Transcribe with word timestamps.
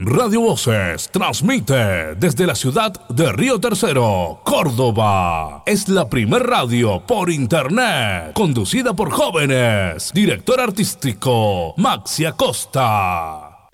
Radio 0.00 0.42
Voces 0.42 1.10
transmite 1.10 2.14
desde 2.14 2.46
la 2.46 2.54
ciudad 2.54 2.92
de 3.08 3.32
Río 3.32 3.58
Tercero, 3.58 4.40
Córdoba. 4.44 5.64
Es 5.66 5.88
la 5.88 6.08
primer 6.08 6.44
radio 6.44 7.04
por 7.04 7.32
internet, 7.32 8.32
conducida 8.32 8.94
por 8.94 9.10
jóvenes. 9.10 10.12
Director 10.14 10.60
artístico, 10.60 11.74
Maxi 11.78 12.26
Acosta. 12.26 13.68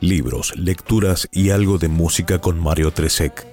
Libros, 0.00 0.54
lecturas 0.54 1.28
y 1.32 1.48
algo 1.48 1.78
de 1.78 1.88
música 1.88 2.42
con 2.42 2.60
Mario 2.60 2.90
Tresek. 2.90 3.46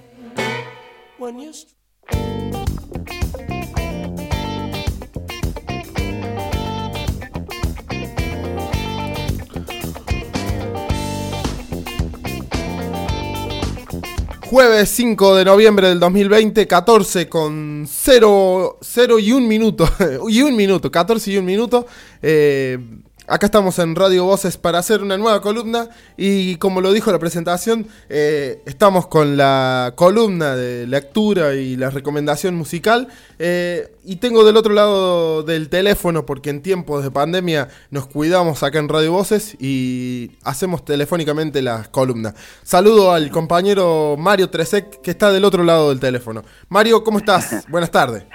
Jueves 14.53 14.87
5 14.89 15.37
de 15.37 15.45
noviembre 15.45 15.87
del 15.87 15.99
2020, 15.99 16.67
14 16.67 17.27
con 17.27 17.85
0, 17.89 18.77
0 18.81 19.17
y 19.17 19.31
1 19.31 19.47
minuto. 19.47 19.89
y 20.29 20.43
un 20.43 20.55
minuto, 20.55 20.91
14 20.91 21.31
y 21.31 21.37
1 21.37 21.43
minuto. 21.43 21.87
Eh, 22.21 22.77
Acá 23.25 23.45
estamos 23.45 23.79
en 23.79 23.95
Radio 23.95 24.25
Voces 24.25 24.57
para 24.57 24.79
hacer 24.79 25.01
una 25.01 25.17
nueva 25.17 25.39
columna 25.39 25.87
y 26.17 26.57
como 26.57 26.81
lo 26.81 26.91
dijo 26.91 27.09
la 27.09 27.19
presentación, 27.19 27.87
eh, 28.09 28.61
estamos 28.65 29.07
con 29.07 29.37
la 29.37 29.93
columna 29.95 30.57
de 30.57 30.85
lectura 30.87 31.53
y 31.53 31.77
la 31.77 31.89
recomendación 31.89 32.53
musical 32.53 33.07
eh, 33.39 33.87
y 34.03 34.17
tengo 34.17 34.43
del 34.43 34.57
otro 34.57 34.73
lado 34.73 35.41
del 35.43 35.69
teléfono 35.69 36.25
porque 36.25 36.49
en 36.49 36.61
tiempos 36.61 37.01
de 37.01 37.11
pandemia 37.11 37.69
nos 37.91 38.07
cuidamos 38.07 38.61
acá 38.61 38.79
en 38.79 38.89
Radio 38.89 39.13
Voces 39.13 39.55
y 39.57 40.31
hacemos 40.43 40.83
telefónicamente 40.83 41.61
las 41.61 41.87
columnas. 41.87 42.35
Saludo 42.63 43.13
al 43.13 43.31
compañero 43.31 44.17
Mario 44.17 44.49
Tresek 44.49 44.99
que 44.99 45.11
está 45.11 45.31
del 45.31 45.45
otro 45.45 45.63
lado 45.63 45.89
del 45.89 46.01
teléfono. 46.01 46.41
Mario, 46.67 47.05
¿cómo 47.05 47.19
estás? 47.19 47.65
Buenas 47.69 47.89
tardes. 47.89 48.25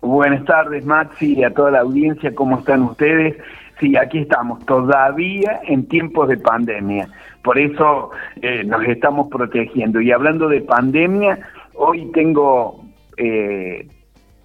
Buenas 0.00 0.44
tardes 0.44 0.84
Maxi 0.84 1.34
y 1.38 1.44
a 1.44 1.54
toda 1.54 1.70
la 1.70 1.80
audiencia, 1.80 2.34
¿cómo 2.34 2.58
están 2.58 2.82
ustedes? 2.82 3.36
Sí, 3.80 3.96
aquí 3.96 4.18
estamos, 4.18 4.64
todavía 4.66 5.60
en 5.64 5.86
tiempos 5.88 6.28
de 6.28 6.36
pandemia. 6.36 7.08
Por 7.42 7.58
eso 7.58 8.10
eh, 8.40 8.64
nos 8.64 8.84
estamos 8.84 9.28
protegiendo. 9.28 10.00
Y 10.00 10.12
hablando 10.12 10.48
de 10.48 10.60
pandemia, 10.60 11.38
hoy 11.74 12.10
tengo 12.12 12.84
eh, 13.16 13.88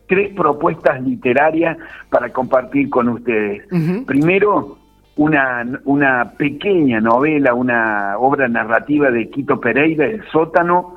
tres 0.07 0.33
propuestas 0.33 1.01
literarias 1.01 1.77
para 2.09 2.29
compartir 2.29 2.89
con 2.89 3.09
ustedes. 3.09 3.63
Primero, 4.05 4.77
una, 5.15 5.65
una 5.85 6.33
pequeña 6.37 6.99
novela, 6.99 7.53
una 7.53 8.17
obra 8.17 8.47
narrativa 8.47 9.11
de 9.11 9.29
Quito 9.29 9.59
Pereira, 9.59 10.05
El 10.05 10.23
sótano, 10.31 10.95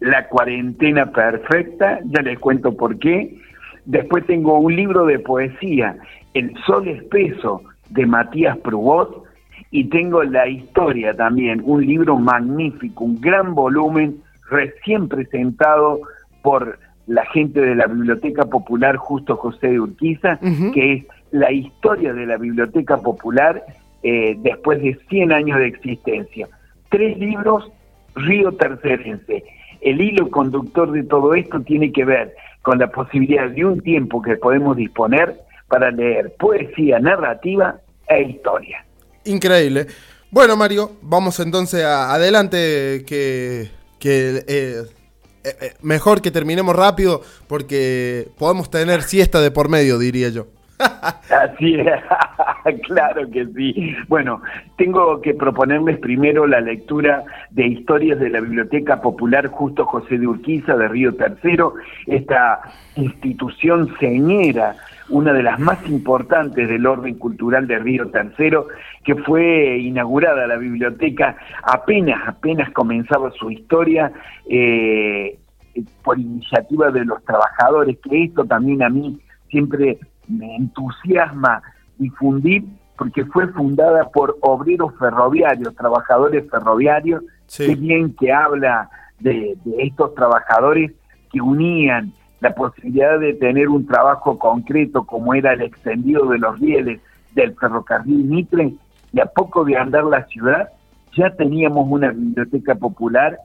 La 0.00 0.28
cuarentena 0.28 1.06
perfecta, 1.06 2.00
ya 2.04 2.22
les 2.22 2.38
cuento 2.38 2.76
por 2.76 2.98
qué. 2.98 3.38
Después 3.86 4.26
tengo 4.26 4.58
un 4.58 4.74
libro 4.74 5.06
de 5.06 5.20
poesía, 5.20 5.96
El 6.34 6.52
sol 6.66 6.88
espeso, 6.88 7.62
de 7.90 8.04
Matías 8.04 8.58
Prubot, 8.58 9.24
y 9.70 9.84
tengo 9.84 10.22
la 10.24 10.48
historia 10.48 11.14
también, 11.14 11.62
un 11.64 11.86
libro 11.86 12.18
magnífico, 12.18 13.04
un 13.04 13.20
gran 13.20 13.54
volumen, 13.54 14.16
recién 14.50 15.08
presentado 15.08 16.00
por 16.42 16.78
la 17.06 17.24
gente 17.26 17.60
de 17.60 17.74
la 17.74 17.86
Biblioteca 17.86 18.44
Popular 18.44 18.96
Justo 18.96 19.36
José 19.36 19.68
de 19.68 19.80
Urquiza, 19.80 20.38
que 20.74 20.92
es 20.92 21.04
la 21.30 21.52
historia 21.52 22.12
de 22.12 22.26
la 22.26 22.36
Biblioteca 22.36 22.96
Popular 22.96 23.62
eh, 24.02 24.36
después 24.38 24.82
de 24.82 24.98
100 25.08 25.32
años 25.32 25.58
de 25.58 25.66
existencia. 25.66 26.48
Tres 26.88 27.18
libros, 27.18 27.70
Río 28.14 28.52
Tercerense. 28.52 29.44
El 29.80 30.00
hilo 30.00 30.30
conductor 30.30 30.90
de 30.90 31.04
todo 31.04 31.34
esto 31.34 31.60
tiene 31.60 31.92
que 31.92 32.04
ver 32.04 32.34
con 32.66 32.80
la 32.80 32.88
posibilidad 32.88 33.48
de 33.48 33.64
un 33.64 33.80
tiempo 33.80 34.20
que 34.20 34.34
podemos 34.34 34.76
disponer 34.76 35.36
para 35.68 35.92
leer 35.92 36.34
poesía 36.36 36.98
narrativa 36.98 37.76
e 38.08 38.22
historia. 38.22 38.84
Increíble. 39.24 39.86
Bueno, 40.32 40.56
Mario, 40.56 40.90
vamos 41.00 41.38
entonces 41.38 41.84
adelante 41.84 43.04
que, 43.06 43.70
que 44.00 44.38
eh, 44.48 44.82
eh, 45.44 45.56
eh, 45.60 45.74
mejor 45.80 46.20
que 46.20 46.32
terminemos 46.32 46.74
rápido 46.74 47.22
porque 47.46 48.30
podemos 48.36 48.68
tener 48.68 49.02
siesta 49.02 49.40
de 49.40 49.52
por 49.52 49.68
medio, 49.68 49.96
diría 49.96 50.30
yo. 50.30 50.48
Así 50.78 51.76
es, 51.76 51.86
claro 52.86 53.30
que 53.30 53.46
sí. 53.46 53.94
Bueno, 54.08 54.42
tengo 54.76 55.20
que 55.20 55.34
proponerles 55.34 55.98
primero 55.98 56.46
la 56.46 56.60
lectura 56.60 57.24
de 57.50 57.66
historias 57.66 58.18
de 58.18 58.30
la 58.30 58.40
Biblioteca 58.40 59.00
Popular 59.00 59.48
Justo 59.48 59.84
José 59.86 60.18
de 60.18 60.26
Urquiza 60.26 60.76
de 60.76 60.88
Río 60.88 61.14
Tercero, 61.14 61.74
esta 62.06 62.60
institución 62.96 63.94
señera, 63.98 64.76
una 65.08 65.32
de 65.32 65.42
las 65.42 65.60
más 65.60 65.86
importantes 65.88 66.68
del 66.68 66.86
orden 66.86 67.16
cultural 67.16 67.66
de 67.66 67.78
Río 67.78 68.10
Tercero, 68.10 68.68
que 69.04 69.14
fue 69.14 69.78
inaugurada 69.78 70.46
la 70.46 70.56
biblioteca 70.56 71.36
apenas, 71.62 72.26
apenas 72.26 72.70
comenzaba 72.70 73.30
su 73.32 73.50
historia. 73.50 74.12
Eh, 74.48 75.38
por 76.02 76.18
iniciativa 76.18 76.90
de 76.90 77.04
los 77.04 77.22
trabajadores, 77.24 77.98
que 77.98 78.24
esto 78.24 78.46
también 78.46 78.82
a 78.82 78.88
mí 78.88 79.20
siempre 79.50 79.98
me 80.26 80.56
entusiasma 80.56 81.62
difundir 81.98 82.64
porque 82.96 83.24
fue 83.26 83.48
fundada 83.48 84.08
por 84.08 84.38
obreros 84.40 84.94
ferroviarios, 84.98 85.74
trabajadores 85.74 86.48
ferroviarios, 86.50 87.22
sí. 87.46 87.74
bien 87.74 88.14
que 88.14 88.32
habla 88.32 88.88
de, 89.20 89.56
estos 89.78 90.14
trabajadores 90.14 90.92
que 91.32 91.40
unían 91.40 92.12
la 92.40 92.54
posibilidad 92.54 93.18
de 93.18 93.34
tener 93.34 93.68
un 93.68 93.86
trabajo 93.86 94.38
concreto 94.38 95.04
como 95.04 95.34
era 95.34 95.52
el 95.52 95.62
extendido 95.62 96.26
de 96.26 96.38
los 96.38 96.58
rieles 96.60 97.00
del 97.34 97.54
ferrocarril 97.56 98.24
Mitre 98.24 98.74
y 99.12 99.20
a 99.20 99.26
poco 99.26 99.64
de 99.64 99.76
andar 99.76 100.04
la 100.04 100.24
ciudad 100.26 100.68
ya 101.14 101.30
teníamos 101.30 101.86
una 101.88 102.10
biblioteca 102.10 102.74
popular 102.74 103.38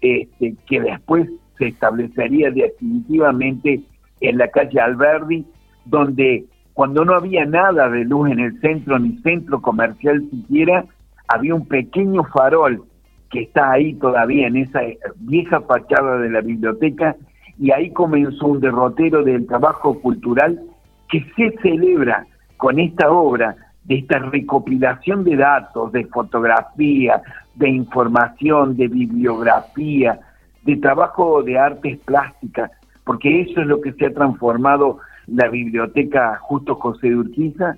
este, 0.00 0.54
que 0.66 0.80
después 0.80 1.28
se 1.58 1.68
establecería 1.68 2.50
definitivamente 2.50 3.80
en 4.20 4.38
la 4.38 4.48
calle 4.48 4.80
Alberdi 4.80 5.44
donde 5.84 6.44
cuando 6.76 7.06
no 7.06 7.14
había 7.14 7.46
nada 7.46 7.88
de 7.88 8.04
luz 8.04 8.30
en 8.30 8.38
el 8.38 8.60
centro 8.60 8.98
ni 8.98 9.16
centro 9.22 9.62
comercial 9.62 10.22
siquiera, 10.30 10.84
había 11.26 11.54
un 11.54 11.66
pequeño 11.66 12.22
farol 12.24 12.84
que 13.30 13.44
está 13.44 13.72
ahí 13.72 13.94
todavía 13.94 14.46
en 14.46 14.58
esa 14.58 14.80
vieja 15.16 15.62
fachada 15.62 16.18
de 16.18 16.28
la 16.28 16.42
biblioteca 16.42 17.16
y 17.58 17.70
ahí 17.70 17.90
comenzó 17.92 18.48
un 18.48 18.60
derrotero 18.60 19.24
del 19.24 19.46
trabajo 19.46 19.98
cultural 20.02 20.60
que 21.08 21.24
se 21.34 21.56
celebra 21.62 22.26
con 22.58 22.78
esta 22.78 23.10
obra 23.10 23.56
de 23.84 23.94
esta 24.00 24.18
recopilación 24.18 25.24
de 25.24 25.36
datos, 25.36 25.92
de 25.92 26.04
fotografía, 26.04 27.22
de 27.54 27.70
información, 27.70 28.76
de 28.76 28.88
bibliografía, 28.88 30.20
de 30.64 30.76
trabajo 30.76 31.42
de 31.42 31.58
artes 31.58 31.98
plásticas, 32.04 32.70
porque 33.02 33.40
eso 33.40 33.62
es 33.62 33.66
lo 33.66 33.80
que 33.80 33.94
se 33.94 34.04
ha 34.04 34.12
transformado 34.12 34.98
la 35.26 35.48
biblioteca 35.48 36.38
Justo 36.40 36.76
José 36.76 37.08
de 37.08 37.16
Urquiza 37.16 37.76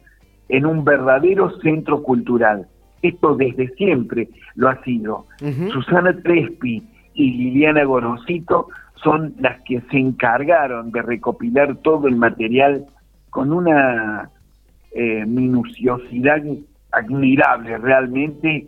en 0.48 0.66
un 0.66 0.84
verdadero 0.84 1.50
centro 1.60 2.02
cultural. 2.02 2.66
Esto 3.02 3.36
desde 3.36 3.68
siempre 3.74 4.28
lo 4.54 4.68
ha 4.68 4.82
sido. 4.82 5.26
Susana 5.72 6.16
Trespi 6.22 6.82
y 7.14 7.32
Liliana 7.32 7.84
Gorosito 7.84 8.68
son 9.02 9.34
las 9.38 9.60
que 9.62 9.80
se 9.90 9.98
encargaron 9.98 10.90
de 10.90 11.02
recopilar 11.02 11.76
todo 11.76 12.08
el 12.08 12.16
material 12.16 12.86
con 13.30 13.52
una 13.52 14.30
eh, 14.92 15.24
minuciosidad 15.26 16.42
admirable 16.90 17.78
realmente 17.78 18.66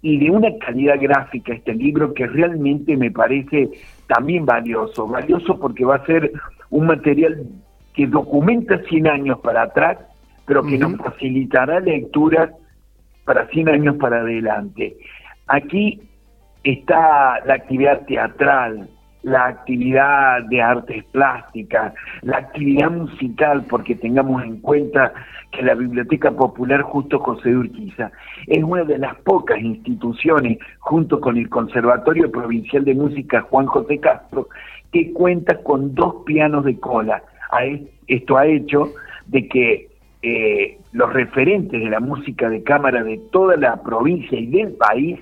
y 0.00 0.18
de 0.18 0.30
una 0.30 0.48
calidad 0.58 0.96
gráfica 1.00 1.52
este 1.52 1.74
libro 1.74 2.14
que 2.14 2.26
realmente 2.26 2.96
me 2.96 3.10
parece 3.10 3.68
también 4.06 4.46
valioso, 4.46 5.06
valioso 5.06 5.58
porque 5.58 5.84
va 5.84 5.96
a 5.96 6.06
ser 6.06 6.32
un 6.70 6.86
material 6.86 7.46
que 7.98 8.06
documenta 8.06 8.78
100 8.88 9.08
años 9.08 9.40
para 9.40 9.62
atrás, 9.62 9.98
pero 10.46 10.62
que 10.62 10.78
nos 10.78 10.96
facilitará 10.98 11.80
lecturas 11.80 12.52
para 13.24 13.48
100 13.48 13.70
años 13.70 13.96
para 13.96 14.20
adelante. 14.20 14.96
Aquí 15.48 16.00
está 16.62 17.40
la 17.44 17.54
actividad 17.54 18.06
teatral, 18.06 18.88
la 19.24 19.46
actividad 19.46 20.44
de 20.44 20.62
artes 20.62 21.02
plásticas, 21.06 21.92
la 22.22 22.36
actividad 22.36 22.88
musical, 22.88 23.64
porque 23.68 23.96
tengamos 23.96 24.44
en 24.44 24.60
cuenta 24.60 25.12
que 25.50 25.62
la 25.62 25.74
Biblioteca 25.74 26.30
Popular 26.30 26.82
Justo 26.82 27.18
José 27.18 27.56
Urquiza 27.56 28.12
es 28.46 28.62
una 28.62 28.84
de 28.84 28.98
las 28.98 29.16
pocas 29.22 29.58
instituciones, 29.58 30.58
junto 30.78 31.20
con 31.20 31.36
el 31.36 31.48
Conservatorio 31.48 32.30
Provincial 32.30 32.84
de 32.84 32.94
Música 32.94 33.40
Juan 33.40 33.66
José 33.66 33.98
Castro, 33.98 34.46
que 34.92 35.12
cuenta 35.12 35.60
con 35.64 35.96
dos 35.96 36.22
pianos 36.24 36.64
de 36.64 36.78
cola, 36.78 37.24
esto 38.06 38.36
ha 38.36 38.46
hecho 38.46 38.92
de 39.26 39.48
que 39.48 39.88
eh, 40.22 40.78
los 40.92 41.12
referentes 41.12 41.80
de 41.80 41.90
la 41.90 42.00
música 42.00 42.48
de 42.48 42.62
cámara 42.62 43.04
de 43.04 43.18
toda 43.30 43.56
la 43.56 43.82
provincia 43.82 44.38
y 44.38 44.46
del 44.46 44.72
país 44.72 45.20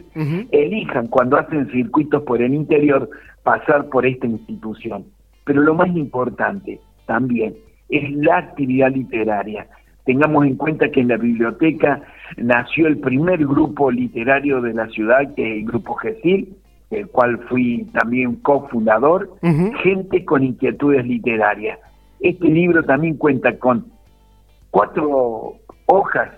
elijan 0.53 1.09
cuando 1.09 1.37
hacen 1.37 1.71
circuitos 1.71 2.23
por 2.23 2.41
el 2.41 2.55
interior 2.55 3.11
pasar 3.43 3.89
por 3.91 4.07
esta 4.07 4.27
institución. 4.27 5.05
Pero 5.45 5.63
lo 5.63 5.75
más 5.75 5.95
importante 5.95 6.81
también 7.07 7.55
es 7.89 8.11
la 8.13 8.39
actividad 8.39 8.91
literaria. 8.93 9.67
Tengamos 10.05 10.47
en 10.47 10.57
cuenta 10.57 10.89
que 10.91 11.01
en 11.01 11.09
la 11.09 11.17
biblioteca 11.17 12.01
nació 12.37 12.87
el 12.87 12.99
primer 12.99 13.45
grupo 13.47 13.91
literario 13.91 14.61
de 14.61 14.73
la 14.73 14.89
ciudad, 14.89 15.35
que 15.35 15.43
es 15.43 15.59
el 15.59 15.67
Grupo 15.67 15.95
GESIL, 15.95 16.57
el 16.91 17.09
cual 17.09 17.39
fui 17.49 17.85
también 17.93 18.37
cofundador, 18.37 19.31
Gente 19.83 20.25
con 20.25 20.45
Inquietudes 20.45 21.05
Literarias. 21.05 21.79
Este 22.21 22.49
libro 22.49 22.83
también 22.83 23.17
cuenta 23.17 23.59
con 23.59 23.87
cuatro 24.71 25.55
hojas 25.87 26.31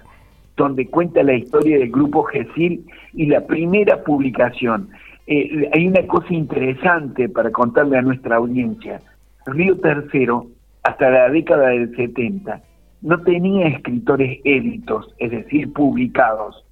donde 0.56 0.88
cuenta 0.88 1.22
la 1.22 1.34
historia 1.34 1.78
del 1.78 1.90
grupo 1.90 2.25
GESIL 2.25 2.84
y 3.14 3.26
la 3.26 3.46
primera 3.46 4.02
publicación. 4.02 4.90
Eh, 5.26 5.70
hay 5.72 5.86
una 5.86 6.06
cosa 6.06 6.34
interesante 6.34 7.28
para 7.28 7.50
contarle 7.52 7.98
a 7.98 8.02
nuestra 8.02 8.36
audiencia. 8.36 9.00
Río 9.46 9.78
Tercero, 9.78 10.46
hasta 10.82 11.10
la 11.10 11.30
década 11.30 11.69
del 11.69 11.94
70, 11.94 12.60
no 13.02 13.22
tenía 13.22 13.69
escritores 13.69 14.40
éditos, 14.44 15.14
es 15.19 15.31
decir, 15.31 15.72
publicados. 15.72 16.64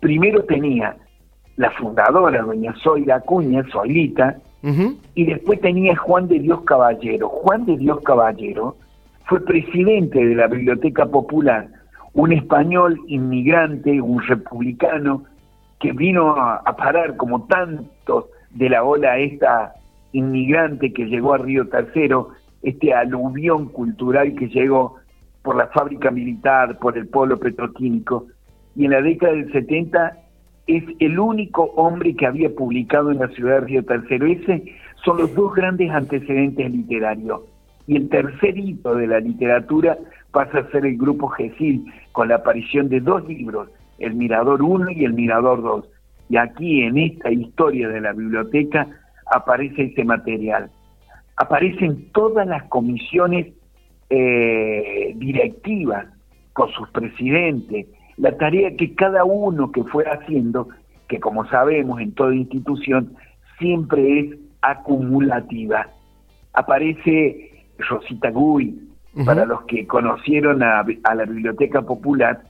Primero 0.00 0.44
tenía 0.44 0.96
la 1.56 1.70
fundadora, 1.72 2.42
doña 2.42 2.74
Zoila 2.82 3.16
Acuña, 3.16 3.64
Zoilita, 3.72 4.38
y 4.62 5.24
después 5.24 5.60
tenía 5.60 5.96
Juan 5.96 6.26
de 6.28 6.40
Dios 6.40 6.62
Caballero. 6.62 7.28
Juan 7.28 7.64
de 7.64 7.76
Dios 7.76 8.00
Caballero 8.02 8.76
fue 9.26 9.44
presidente 9.44 10.24
de 10.24 10.34
la 10.34 10.46
Biblioteca 10.48 11.06
Popular, 11.06 11.68
un 12.14 12.32
español 12.32 12.98
inmigrante, 13.06 14.00
un 14.00 14.22
republicano, 14.22 15.24
que 15.78 15.92
vino 15.92 16.30
a, 16.30 16.64
parar 16.76 17.16
como 17.16 17.44
tantos 17.46 18.26
de 18.50 18.68
la 18.68 18.82
ola 18.82 19.18
esta 19.18 19.74
inmigrante 20.12 20.92
que 20.92 21.04
llegó 21.04 21.34
a 21.34 21.38
Río 21.38 21.68
Tercero, 21.68 22.30
este 22.62 22.92
aluvión 22.92 23.68
cultural 23.68 24.34
que 24.34 24.48
llegó 24.48 24.96
por 25.42 25.56
la 25.56 25.68
fábrica 25.68 26.10
militar, 26.10 26.78
por 26.78 26.98
el 26.98 27.06
polo 27.06 27.38
petroquímico, 27.38 28.26
y 28.74 28.86
en 28.86 28.90
la 28.90 29.02
década 29.02 29.34
del 29.34 29.52
70 29.52 30.16
es 30.68 30.84
el 31.00 31.18
único 31.18 31.64
hombre 31.76 32.14
que 32.14 32.26
había 32.26 32.54
publicado 32.54 33.10
en 33.10 33.18
la 33.18 33.28
ciudad 33.28 33.60
de 33.60 33.66
Río 33.66 33.84
Tercero. 33.84 34.26
Ese 34.26 34.76
son 35.02 35.16
los 35.16 35.34
dos 35.34 35.54
grandes 35.54 35.90
antecedentes 35.90 36.70
literarios. 36.70 37.40
Y 37.86 37.96
el 37.96 38.10
tercer 38.10 38.56
hito 38.58 38.94
de 38.94 39.06
la 39.06 39.18
literatura 39.18 39.96
pasa 40.30 40.58
a 40.58 40.70
ser 40.70 40.84
el 40.84 40.98
grupo 40.98 41.28
GESIL, 41.28 41.86
con 42.12 42.28
la 42.28 42.36
aparición 42.36 42.90
de 42.90 43.00
dos 43.00 43.26
libros, 43.26 43.70
El 43.98 44.14
Mirador 44.14 44.62
1 44.62 44.90
y 44.90 45.06
El 45.06 45.14
Mirador 45.14 45.62
2. 45.62 45.88
Y 46.28 46.36
aquí, 46.36 46.82
en 46.82 46.98
esta 46.98 47.30
historia 47.30 47.88
de 47.88 48.02
la 48.02 48.12
biblioteca, 48.12 48.86
aparece 49.32 49.84
ese 49.84 50.04
material. 50.04 50.70
Aparecen 51.36 52.12
todas 52.12 52.46
las 52.46 52.64
comisiones 52.64 53.46
eh, 54.10 55.14
directivas 55.16 56.06
con 56.52 56.70
sus 56.72 56.90
presidentes, 56.90 57.86
la 58.18 58.36
tarea 58.36 58.76
que 58.76 58.94
cada 58.94 59.24
uno 59.24 59.70
que 59.70 59.84
fue 59.84 60.04
haciendo, 60.04 60.68
que 61.08 61.20
como 61.20 61.46
sabemos 61.46 62.00
en 62.00 62.12
toda 62.12 62.34
institución, 62.34 63.16
siempre 63.58 64.20
es 64.20 64.36
acumulativa. 64.60 65.88
Aparece 66.52 67.64
Rosita 67.78 68.30
Gui, 68.30 68.88
para 69.24 69.44
los 69.46 69.62
que 69.62 69.86
conocieron 69.86 70.62
a, 70.62 70.84
la 70.84 71.24
Biblioteca 71.24 71.82
Popular, 71.82 72.42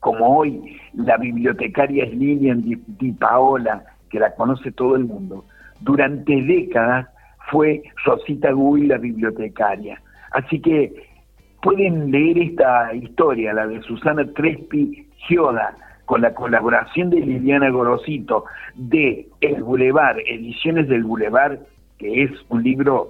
como 0.00 0.38
hoy 0.38 0.78
la 0.94 1.16
bibliotecaria 1.16 2.04
es 2.04 2.14
Lilian 2.14 2.62
Di, 2.62 3.12
Paola, 3.12 3.84
que 4.10 4.18
la 4.18 4.34
conoce 4.34 4.72
todo 4.72 4.96
el 4.96 5.04
mundo, 5.04 5.44
durante 5.80 6.42
décadas 6.42 7.08
fue 7.50 7.82
Rosita 8.04 8.52
Gui 8.52 8.86
la 8.86 8.98
bibliotecaria. 8.98 10.00
Así 10.30 10.60
que 10.60 10.92
pueden 11.64 12.10
leer 12.10 12.36
esta 12.38 12.94
historia, 12.94 13.54
la 13.54 13.66
de 13.66 13.80
Susana 13.82 14.22
Crespi 14.34 15.08
Gioda, 15.26 15.74
con 16.04 16.20
la 16.20 16.34
colaboración 16.34 17.08
de 17.08 17.20
Liliana 17.20 17.70
Gorosito, 17.70 18.44
de 18.74 19.26
El 19.40 19.62
Boulevard, 19.62 20.18
Ediciones 20.26 20.88
del 20.88 21.04
Boulevard, 21.04 21.58
que 21.96 22.24
es 22.24 22.30
un 22.50 22.62
libro 22.62 23.08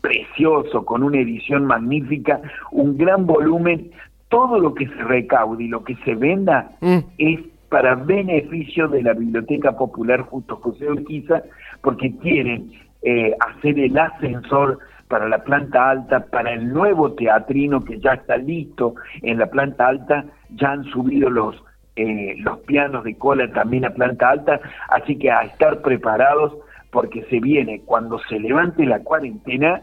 precioso, 0.00 0.84
con 0.84 1.04
una 1.04 1.20
edición 1.20 1.64
magnífica, 1.64 2.40
un 2.72 2.98
gran 2.98 3.24
volumen, 3.24 3.92
todo 4.30 4.58
lo 4.58 4.74
que 4.74 4.88
se 4.88 5.04
recaude 5.04 5.62
y 5.62 5.68
lo 5.68 5.84
que 5.84 5.94
se 6.04 6.16
venda 6.16 6.72
mm. 6.80 6.98
es 7.18 7.38
para 7.68 7.94
beneficio 7.94 8.88
de 8.88 9.04
la 9.04 9.12
Biblioteca 9.12 9.76
Popular 9.76 10.22
Justo 10.22 10.56
José 10.56 10.90
Urquiza, 10.90 11.44
porque 11.82 12.12
quieren 12.16 12.72
eh, 13.02 13.32
hacer 13.38 13.78
el 13.78 13.96
ascensor 13.96 14.80
para 15.10 15.28
la 15.28 15.42
planta 15.42 15.90
alta, 15.90 16.26
para 16.26 16.52
el 16.54 16.72
nuevo 16.72 17.12
teatrino 17.12 17.84
que 17.84 17.98
ya 17.98 18.12
está 18.12 18.36
listo 18.36 18.94
en 19.22 19.38
la 19.38 19.46
planta 19.46 19.88
alta, 19.88 20.24
ya 20.54 20.70
han 20.70 20.84
subido 20.84 21.28
los, 21.28 21.56
eh, 21.96 22.36
los 22.38 22.60
pianos 22.60 23.02
de 23.02 23.18
cola 23.18 23.50
también 23.52 23.84
a 23.84 23.90
planta 23.90 24.30
alta, 24.30 24.60
así 24.88 25.18
que 25.18 25.28
a 25.30 25.42
estar 25.42 25.82
preparados 25.82 26.54
porque 26.92 27.24
se 27.24 27.40
viene 27.40 27.82
cuando 27.84 28.20
se 28.28 28.38
levante 28.38 28.86
la 28.86 29.00
cuarentena 29.00 29.82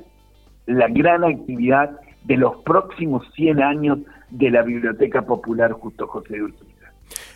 la 0.66 0.88
gran 0.88 1.26
actividad 1.26 2.00
de 2.24 2.38
los 2.38 2.58
próximos 2.64 3.26
100 3.36 3.62
años 3.62 4.00
de 4.30 4.50
la 4.50 4.62
Biblioteca 4.62 5.24
Popular 5.24 5.74
Justo 5.74 6.08
José 6.08 6.42
Urquiza. 6.42 6.92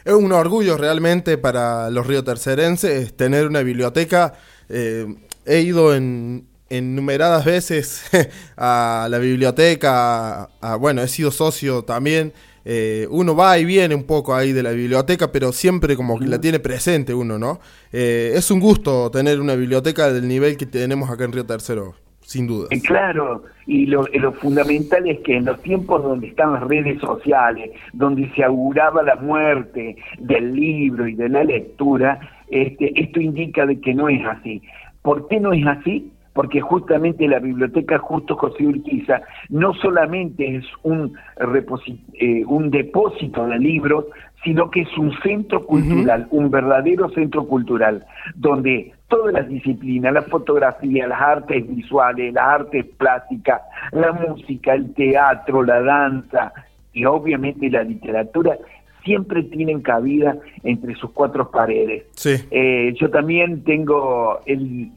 Es 0.06 0.14
un 0.14 0.32
orgullo 0.32 0.78
realmente 0.78 1.38
para 1.38 1.90
los 1.90 2.08
río 2.08 2.24
tercerenses 2.24 3.16
tener 3.16 3.48
una 3.48 3.62
biblioteca. 3.64 4.34
Eh, 4.70 5.06
he 5.46 5.62
ido 5.62 5.96
en, 5.96 6.51
numeradas 6.80 7.46
veces 7.46 8.04
a 8.58 9.08
la 9.10 9.18
biblioteca, 9.18 10.50
bueno, 10.80 11.02
he 11.02 11.08
sido 11.08 11.32
socio 11.32 11.84
también. 11.84 12.34
Eh, 12.64 13.08
uno 13.10 13.36
va 13.36 13.58
y 13.58 13.66
viene 13.66 13.96
un 13.96 14.04
poco 14.04 14.36
ahí 14.36 14.52
de 14.54 14.64
la 14.64 14.72
biblioteca, 14.72 15.32
pero 15.32 15.52
siempre 15.52 15.96
como 15.96 16.20
que 16.20 16.28
la 16.28 16.40
tiene 16.40 16.60
presente 16.60 17.14
uno, 17.14 17.40
¿no? 17.40 17.60
Eh, 17.92 18.34
es 18.36 18.52
un 18.52 18.60
gusto 18.60 19.10
tener 19.10 19.40
una 19.40 19.56
biblioteca 19.56 20.12
del 20.12 20.28
nivel 20.28 20.58
que 20.58 20.66
tenemos 20.66 21.10
acá 21.10 21.26
en 21.26 21.32
Río 21.32 21.46
Tercero 21.46 21.96
sin 22.22 22.48
duda. 22.48 22.68
Eh, 22.70 22.80
claro, 22.82 23.44
y 23.66 23.88
lo, 23.88 24.06
lo, 24.14 24.32
fundamental 24.34 25.10
es 25.10 25.20
que 25.20 25.36
en 25.36 25.46
los 25.46 25.62
tiempos 25.62 26.02
donde 26.02 26.28
están 26.28 26.54
las 26.54 26.64
redes 26.64 27.00
sociales, 27.02 27.72
donde 27.92 28.30
se 28.36 28.44
auguraba 28.44 29.04
la 29.04 29.16
muerte 29.18 29.98
del 30.18 30.56
libro 30.56 31.08
y 31.08 31.16
de 31.16 31.28
la 31.28 31.44
lectura, 31.44 32.20
este, 32.48 32.94
esto 32.96 33.20
indica 33.20 33.66
de 33.66 33.82
que 33.82 33.94
no 33.94 34.08
es 34.08 34.26
así. 34.26 34.62
¿Por 35.02 35.28
qué 35.28 35.40
no 35.40 35.52
es 35.52 35.66
así? 35.66 36.12
Porque 36.34 36.62
justamente 36.62 37.28
la 37.28 37.40
biblioteca 37.40 37.98
Justo 37.98 38.36
José 38.36 38.66
Urquiza 38.66 39.22
no 39.50 39.74
solamente 39.74 40.56
es 40.56 40.66
un, 40.84 41.14
eh, 42.14 42.44
un 42.46 42.72
depósito 42.72 43.46
de 43.48 43.60
libros, 43.60 44.06
sino 44.44 44.72
que 44.72 44.82
es 44.82 44.98
un 44.98 45.14
centro 45.22 45.66
cultural, 45.66 46.28
un 46.32 46.50
verdadero 46.50 47.10
centro 47.10 47.46
cultural, 47.46 48.06
donde 48.36 48.94
todas 49.08 49.34
las 49.34 49.48
disciplinas, 49.48 50.14
la 50.14 50.24
fotografía, 50.24 51.06
las 51.06 51.22
artes 51.22 51.68
visuales, 51.68 52.34
las 52.34 52.48
artes 52.48 52.86
plásticas, 52.98 53.62
la 53.92 54.12
música, 54.14 54.74
el 54.74 54.94
teatro, 54.94 55.64
la 55.64 55.82
danza 55.82 56.54
y 56.94 57.06
obviamente 57.06 57.70
la 57.70 57.84
literatura, 57.84 58.58
siempre 59.04 59.44
tienen 59.44 59.82
cabida 59.82 60.38
entre 60.64 60.96
sus 60.96 61.12
cuatro 61.12 61.52
paredes. 61.52 62.04
Eh, 62.52 62.94
yo 63.00 63.10
también 63.10 63.64
tengo 63.64 64.40
el 64.46 64.92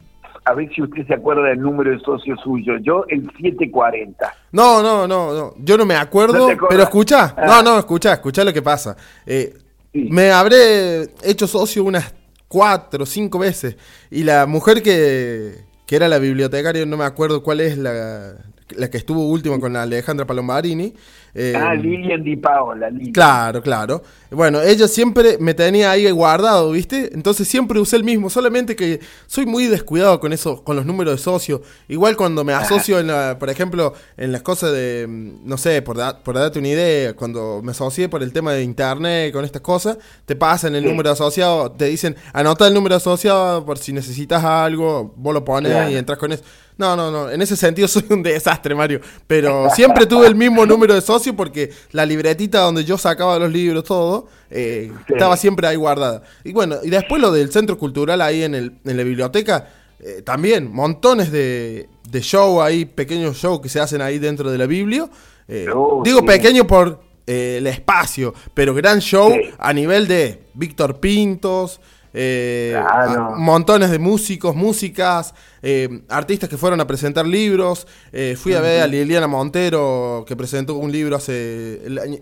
a 0.44 0.54
ver 0.54 0.68
si 0.74 0.82
usted 0.82 1.06
se 1.06 1.14
acuerda 1.14 1.42
del 1.48 1.60
número 1.60 1.90
de 1.90 1.98
socio 2.00 2.36
suyo. 2.36 2.74
Yo, 2.78 3.04
el 3.08 3.22
740. 3.22 4.34
No, 4.52 4.82
no, 4.82 5.06
no, 5.06 5.32
no. 5.32 5.54
Yo 5.58 5.76
no 5.78 5.86
me 5.86 5.96
acuerdo, 5.96 6.48
pero 6.68 6.82
escucha. 6.82 7.34
No, 7.36 7.52
ah. 7.54 7.62
no, 7.62 7.78
escucha, 7.78 8.12
escucha 8.12 8.44
lo 8.44 8.52
que 8.52 8.62
pasa. 8.62 8.96
Eh, 9.26 9.54
me 9.92 10.30
habré 10.30 11.08
hecho 11.22 11.46
socio 11.46 11.84
unas 11.84 12.14
cuatro, 12.48 13.06
cinco 13.06 13.38
veces. 13.38 13.76
Y 14.10 14.24
la 14.24 14.46
mujer 14.46 14.82
que, 14.82 15.64
que 15.86 15.96
era 15.96 16.08
la 16.08 16.18
bibliotecaria, 16.18 16.84
no 16.84 16.96
me 16.96 17.04
acuerdo 17.04 17.42
cuál 17.42 17.60
es 17.60 17.78
la, 17.78 18.36
la 18.70 18.88
que 18.88 18.96
estuvo 18.96 19.28
última 19.28 19.58
con 19.60 19.76
Alejandra 19.76 20.26
Palombarini. 20.26 20.94
Eh, 21.36 21.52
ah, 21.56 21.74
Lilian 21.74 22.22
Di 22.22 22.36
Paola. 22.36 22.90
Claro, 23.12 23.60
claro. 23.60 24.02
Bueno, 24.30 24.62
ella 24.62 24.86
siempre 24.86 25.36
me 25.38 25.52
tenía 25.52 25.90
ahí 25.90 26.08
guardado, 26.10 26.70
¿viste? 26.70 27.10
Entonces 27.12 27.48
siempre 27.48 27.80
usé 27.80 27.96
el 27.96 28.04
mismo, 28.04 28.30
solamente 28.30 28.76
que 28.76 29.00
soy 29.26 29.44
muy 29.44 29.66
descuidado 29.66 30.20
con 30.20 30.32
eso, 30.32 30.62
con 30.62 30.76
los 30.76 30.86
números 30.86 31.16
de 31.16 31.18
socio. 31.18 31.62
Igual 31.88 32.16
cuando 32.16 32.44
me 32.44 32.52
asocio, 32.52 33.00
en 33.00 33.08
la, 33.08 33.36
por 33.38 33.50
ejemplo, 33.50 33.94
en 34.16 34.30
las 34.30 34.42
cosas 34.42 34.72
de, 34.72 35.06
mm, 35.08 35.48
no 35.48 35.58
sé, 35.58 35.82
por, 35.82 35.96
por 36.22 36.36
darte 36.36 36.60
una 36.60 36.68
idea, 36.68 37.14
cuando 37.14 37.60
me 37.62 37.72
asocié 37.72 38.08
por 38.08 38.22
el 38.22 38.32
tema 38.32 38.52
de 38.52 38.62
internet, 38.62 39.32
con 39.32 39.44
estas 39.44 39.62
cosas, 39.62 39.98
te 40.24 40.36
pasan 40.36 40.76
el 40.76 40.84
número 40.84 41.10
asociado, 41.10 41.72
te 41.72 41.86
dicen, 41.86 42.14
anota 42.32 42.66
el 42.66 42.74
número 42.74 42.94
asociado 42.94 43.64
por 43.64 43.78
si 43.78 43.92
necesitas 43.92 44.44
algo, 44.44 45.12
vos 45.16 45.34
lo 45.34 45.44
pones 45.44 45.90
y 45.90 45.96
entras 45.96 46.18
con 46.18 46.32
eso. 46.32 46.44
No, 46.76 46.96
no, 46.96 47.10
no. 47.10 47.30
En 47.30 47.40
ese 47.40 47.56
sentido 47.56 47.86
soy 47.88 48.04
un 48.10 48.22
desastre, 48.22 48.74
Mario. 48.74 49.00
Pero 49.26 49.68
siempre 49.74 50.06
tuve 50.06 50.26
el 50.26 50.34
mismo 50.34 50.66
número 50.66 50.94
de 50.94 51.00
socios 51.00 51.34
porque 51.36 51.70
la 51.92 52.04
libretita 52.04 52.60
donde 52.60 52.84
yo 52.84 52.98
sacaba 52.98 53.38
los 53.38 53.52
libros, 53.52 53.84
todo, 53.84 54.28
eh, 54.50 54.92
estaba 55.08 55.36
siempre 55.36 55.66
ahí 55.66 55.76
guardada. 55.76 56.22
Y 56.42 56.52
bueno, 56.52 56.76
y 56.82 56.90
después 56.90 57.20
lo 57.20 57.30
del 57.30 57.52
centro 57.52 57.78
cultural 57.78 58.20
ahí 58.20 58.42
en, 58.42 58.54
el, 58.54 58.78
en 58.84 58.96
la 58.96 59.02
biblioteca, 59.02 59.68
eh, 60.00 60.22
también 60.22 60.70
montones 60.70 61.30
de, 61.30 61.88
de 62.08 62.20
show 62.20 62.60
ahí, 62.60 62.84
pequeños 62.84 63.36
shows 63.36 63.60
que 63.60 63.68
se 63.68 63.80
hacen 63.80 64.02
ahí 64.02 64.18
dentro 64.18 64.50
de 64.50 64.58
la 64.58 64.66
Biblia. 64.66 65.08
Eh, 65.46 65.66
oh, 65.74 66.02
digo 66.04 66.24
pequeño 66.24 66.66
por 66.66 67.00
el 67.26 67.66
espacio, 67.66 68.34
pero 68.52 68.74
gran 68.74 69.00
show 69.00 69.32
a 69.58 69.72
nivel 69.72 70.06
de 70.06 70.42
Víctor 70.52 71.00
Pintos, 71.00 71.80
eh, 72.14 72.80
montones 73.36 73.90
de 73.90 73.98
músicos, 73.98 74.54
músicas, 74.54 75.34
eh, 75.62 75.88
artistas 76.08 76.48
que 76.48 76.56
fueron 76.56 76.80
a 76.80 76.86
presentar 76.86 77.26
libros. 77.26 77.88
Eh, 78.12 78.36
fui 78.36 78.54
a 78.54 78.60
ver 78.60 78.82
a 78.82 78.86
Liliana 78.86 79.26
Montero, 79.26 80.24
que 80.26 80.36
presentó 80.36 80.76
un 80.76 80.92
libro 80.92 81.16
hace, 81.16 81.80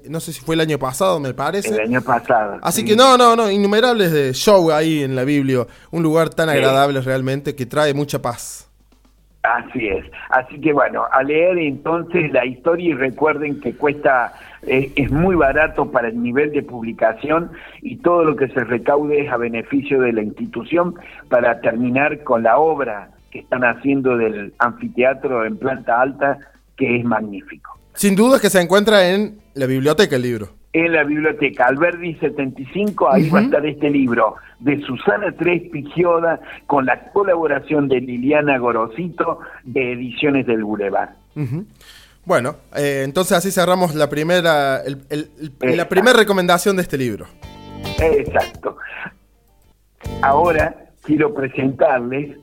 no 0.09 0.19
sé 0.21 0.33
si 0.33 0.41
fue 0.41 0.55
el 0.55 0.63
año 0.63 0.79
pasado, 0.79 1.21
me 1.21 1.35
parece. 1.35 1.69
El 1.69 1.81
año 1.81 2.01
pasado. 2.01 2.59
Así 2.63 2.85
que 2.85 2.97
no, 2.97 3.19
no, 3.19 3.37
no, 3.37 3.51
innumerables 3.51 4.13
de 4.13 4.33
show 4.33 4.73
ahí 4.73 5.03
en 5.03 5.15
la 5.15 5.25
Biblia. 5.25 5.67
Un 5.91 6.03
lugar 6.03 6.31
tan 6.31 6.49
agradable 6.49 7.03
realmente 7.03 7.55
que 7.55 7.67
trae 7.67 7.93
mucha 7.93 8.23
paz. 8.23 8.69
Así 9.43 9.89
es. 9.89 10.05
Así 10.31 10.61
que 10.61 10.73
bueno, 10.73 11.05
a 11.11 11.23
leer 11.25 11.59
entonces 11.59 12.31
la 12.33 12.47
historia 12.47 12.91
y 12.91 12.95
recuerden 12.95 13.61
que 13.61 13.75
cuesta, 13.75 14.33
eh, 14.67 14.93
es 14.97 15.11
muy 15.11 15.35
barato 15.35 15.91
para 15.91 16.09
el 16.09 16.23
nivel 16.23 16.53
de 16.53 16.63
publicación 16.63 17.51
y 17.81 17.97
todo 17.97 18.25
lo 18.25 18.37
que 18.37 18.49
se 18.49 18.65
recaude 18.65 19.25
es 19.25 19.31
a 19.31 19.37
beneficio 19.37 20.01
de 20.01 20.13
la 20.13 20.23
institución 20.23 20.95
para 21.29 21.61
terminar 21.61 22.23
con 22.23 22.43
la 22.43 22.59
obra 22.59 23.11
que 23.31 23.41
están 23.41 23.65
haciendo 23.65 24.17
del 24.17 24.53
anfiteatro 24.59 25.45
en 25.45 25.57
planta 25.57 26.01
alta, 26.01 26.39
que 26.77 26.99
es 26.99 27.05
magnífico. 27.05 27.79
Sin 27.95 28.15
duda 28.15 28.39
que 28.41 28.51
se 28.51 28.61
encuentra 28.61 29.11
en 29.11 29.39
la 29.55 29.67
biblioteca 29.67 30.17
el 30.17 30.23
libro 30.23 30.63
en 30.73 30.93
la 30.93 31.05
biblioteca 31.05 31.67
Alberdi 31.67 32.15
75, 32.15 33.13
ahí 33.13 33.29
va 33.29 33.41
a 33.41 33.43
estar 33.43 33.67
este 33.67 33.91
libro 33.91 34.37
de 34.61 34.81
Susana 34.81 35.33
Tres 35.39 35.63
Pigioda 35.71 36.41
con 36.67 36.87
la 36.87 37.11
colaboración 37.13 37.89
de 37.89 38.01
Liliana 38.01 38.57
Gorosito 38.59 39.41
de 39.65 39.93
Ediciones 39.93 40.47
del 40.47 40.65
Boulevard. 40.65 41.11
Bueno, 42.25 42.57
eh, 42.77 43.03
entonces 43.05 43.37
así 43.37 43.51
cerramos 43.51 43.95
la 43.95 44.09
primera, 44.09 44.83
la 45.61 45.89
primera 45.89 46.17
recomendación 46.17 46.77
de 46.77 46.83
este 46.83 46.97
libro. 46.97 47.27
Exacto. 48.01 48.77
Ahora 50.23 50.77
quiero 51.03 51.35
presentarles 51.35 52.37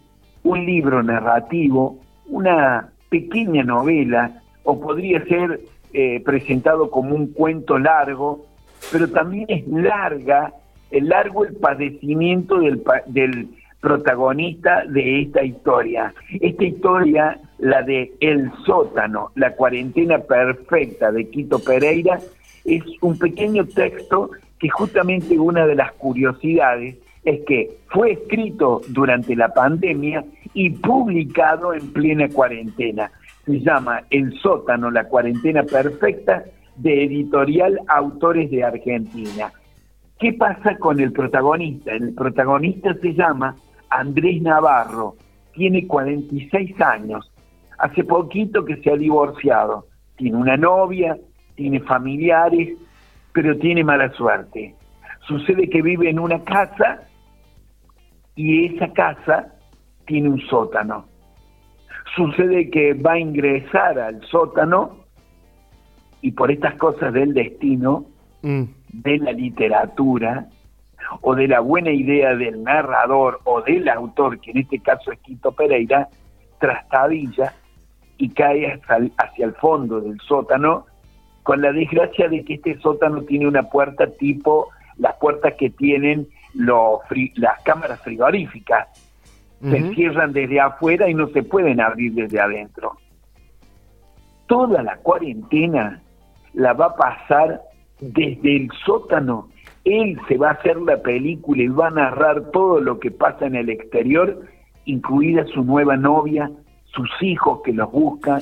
un 0.44 0.66
libro 0.66 1.02
narrativo, 1.02 2.00
una 2.28 2.90
pequeña 3.10 3.64
novela, 3.64 4.42
o 4.64 4.80
podría 4.80 5.24
ser 5.26 5.62
eh, 5.94 6.22
presentado 6.26 6.92
como 6.92 7.16
un 7.16 7.34
cuento 7.34 7.80
largo, 7.80 8.46
pero 8.92 9.10
también 9.10 9.46
es 9.48 9.68
larga, 9.68 10.54
el 10.92 11.08
largo 11.08 11.46
el 11.46 11.56
padecimiento 11.56 12.60
del, 12.60 12.84
del 13.08 13.48
protagonista 13.80 14.84
de 14.86 15.22
esta 15.22 15.44
historia. 15.44 16.14
Esta 16.42 16.64
historia, 16.64 17.40
la 17.60 17.82
de 17.84 18.14
El 18.20 18.52
sótano, 18.66 19.32
la 19.36 19.56
cuarentena 19.56 20.20
perfecta 20.20 21.12
de 21.12 21.30
Quito 21.30 21.60
Pereira, 21.60 22.20
es 22.66 22.84
un 23.02 23.18
pequeño 23.18 23.66
texto 23.66 24.32
que 24.60 24.70
justamente 24.70 25.40
una 25.40 25.66
de 25.66 25.76
las 25.76 25.92
curiosidades 25.94 26.98
es 27.24 27.42
que 27.46 27.70
fue 27.88 28.12
escrito 28.12 28.82
durante 28.90 29.36
la 29.36 29.54
pandemia 29.54 30.24
y 30.54 30.70
publicado 30.72 31.74
en 31.74 31.92
plena 31.92 32.30
cuarentena 32.30 33.12
se 33.50 33.60
llama 33.62 34.04
El 34.10 34.38
sótano, 34.40 34.92
la 34.92 35.06
cuarentena 35.06 35.64
perfecta 35.64 36.44
de 36.76 37.04
editorial 37.06 37.80
Autores 37.88 38.52
de 38.52 38.64
Argentina. 38.64 39.52
¿Qué 40.20 40.34
pasa 40.34 40.78
con 40.78 41.00
el 41.00 41.12
protagonista? 41.12 41.94
El 41.94 42.14
protagonista 42.14 42.94
se 43.02 43.14
llama 43.14 43.56
Andrés 43.90 44.42
Navarro, 44.42 45.16
tiene 45.54 45.88
46 45.88 46.80
años, 46.82 47.29
hace 47.80 48.04
poquito 48.04 48.66
que 48.66 48.78
se 48.78 48.92
ha 48.92 48.96
divorciado, 48.96 49.88
tiene 50.18 50.38
una 50.38 50.58
novia, 50.58 51.18
tiene 51.56 51.80
familiares, 51.82 52.78
pero 53.34 53.58
tiene 53.58 53.84
mala 53.84 54.12
suerte. 54.14 54.76
Sucede 55.28 55.70
que 55.70 55.82
vive 55.82 56.10
en 56.10 56.20
una 56.20 56.44
casa 56.44 57.02
y 58.36 58.74
esa 58.74 58.92
casa 58.94 59.54
tiene 60.06 60.30
un 60.30 60.42
sótano 60.42 61.06
sucede 62.16 62.70
que 62.70 62.94
va 62.94 63.14
a 63.14 63.20
ingresar 63.20 64.00
al 64.00 64.22
sótano 64.28 64.98
y 66.22 66.32
por 66.32 66.52
estas 66.52 66.76
cosas 66.76 67.14
del 67.14 67.34
destino, 67.34 68.06
mm. 68.42 68.64
de 68.90 69.18
la 69.20 69.32
literatura, 69.32 70.48
o 71.22 71.34
de 71.34 71.48
la 71.48 71.60
buena 71.62 71.92
idea 71.92 72.36
del 72.36 72.62
narrador 72.62 73.40
o 73.46 73.62
del 73.62 73.88
autor, 73.90 74.40
que 74.40 74.52
en 74.52 74.60
este 74.60 74.80
caso 74.80 75.12
es 75.12 75.20
Quito 75.20 75.52
Pereira, 75.52 76.08
trastabilla 76.60 77.54
y 78.20 78.30
cae 78.30 78.80
hacia 79.18 79.46
el 79.46 79.54
fondo 79.56 80.02
del 80.02 80.20
sótano, 80.20 80.86
con 81.44 81.62
la 81.62 81.72
desgracia 81.72 82.28
de 82.28 82.44
que 82.44 82.56
este 82.56 82.78
sótano 82.80 83.24
tiene 83.24 83.48
una 83.48 83.64
puerta 83.64 84.06
tipo 84.08 84.68
las 84.98 85.16
puertas 85.16 85.54
que 85.58 85.70
tienen 85.70 86.28
los 86.54 87.00
las 87.36 87.64
cámaras 87.64 88.02
frigoríficas, 88.02 88.88
se 89.62 89.94
cierran 89.94 90.34
desde 90.34 90.60
afuera 90.60 91.10
y 91.10 91.14
no 91.14 91.28
se 91.30 91.44
pueden 91.44 91.82
abrir 91.82 92.14
desde 92.14 92.40
adentro. 92.40 92.98
Toda 94.48 94.84
la 94.84 94.98
cuarentena 94.98 96.02
la 96.54 96.74
va 96.74 96.88
a 96.88 96.96
pasar 96.96 97.62
desde 98.00 98.58
el 98.58 98.70
sótano. 98.86 99.50
Él 99.86 100.20
se 100.28 100.38
va 100.38 100.50
a 100.50 100.54
hacer 100.54 100.78
la 100.82 101.02
película 101.02 101.64
y 101.64 101.68
va 101.68 101.88
a 101.88 101.92
narrar 101.92 102.52
todo 102.52 102.80
lo 102.82 103.00
que 103.00 103.12
pasa 103.12 103.46
en 103.46 103.56
el 103.56 103.70
exterior, 103.70 104.42
incluida 104.86 105.46
su 105.46 105.64
nueva 105.64 105.96
novia, 105.98 106.52
sus 106.92 107.10
hijos 107.22 107.62
que 107.64 107.74
los 107.74 107.92
buscan. 107.92 108.42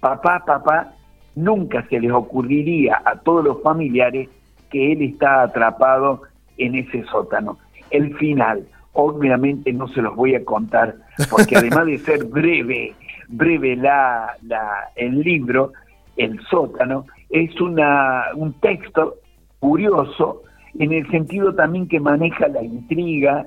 Papá, 0.00 0.42
papá, 0.44 0.92
nunca 1.34 1.86
se 1.88 2.00
les 2.00 2.12
ocurriría 2.12 3.00
a 3.04 3.18
todos 3.20 3.44
los 3.44 3.62
familiares 3.62 4.28
que 4.70 4.92
él 4.92 5.02
está 5.02 5.42
atrapado 5.42 6.22
en 6.58 6.74
ese 6.74 7.04
sótano. 7.04 7.58
El 7.90 8.16
final, 8.16 8.66
obviamente 8.92 9.72
no 9.72 9.88
se 9.88 10.02
los 10.02 10.16
voy 10.16 10.34
a 10.34 10.44
contar, 10.44 10.96
porque 11.30 11.56
además 11.56 11.86
de 11.86 11.98
ser 11.98 12.24
breve, 12.24 12.94
breve 13.28 13.76
la, 13.76 14.36
la, 14.42 14.90
el 14.96 15.20
libro, 15.20 15.72
el 16.16 16.40
sótano, 16.46 17.06
es 17.30 17.60
una, 17.60 18.24
un 18.34 18.52
texto 18.54 19.16
curioso 19.58 20.42
en 20.78 20.92
el 20.92 21.08
sentido 21.10 21.54
también 21.54 21.88
que 21.88 22.00
maneja 22.00 22.48
la 22.48 22.62
intriga, 22.62 23.46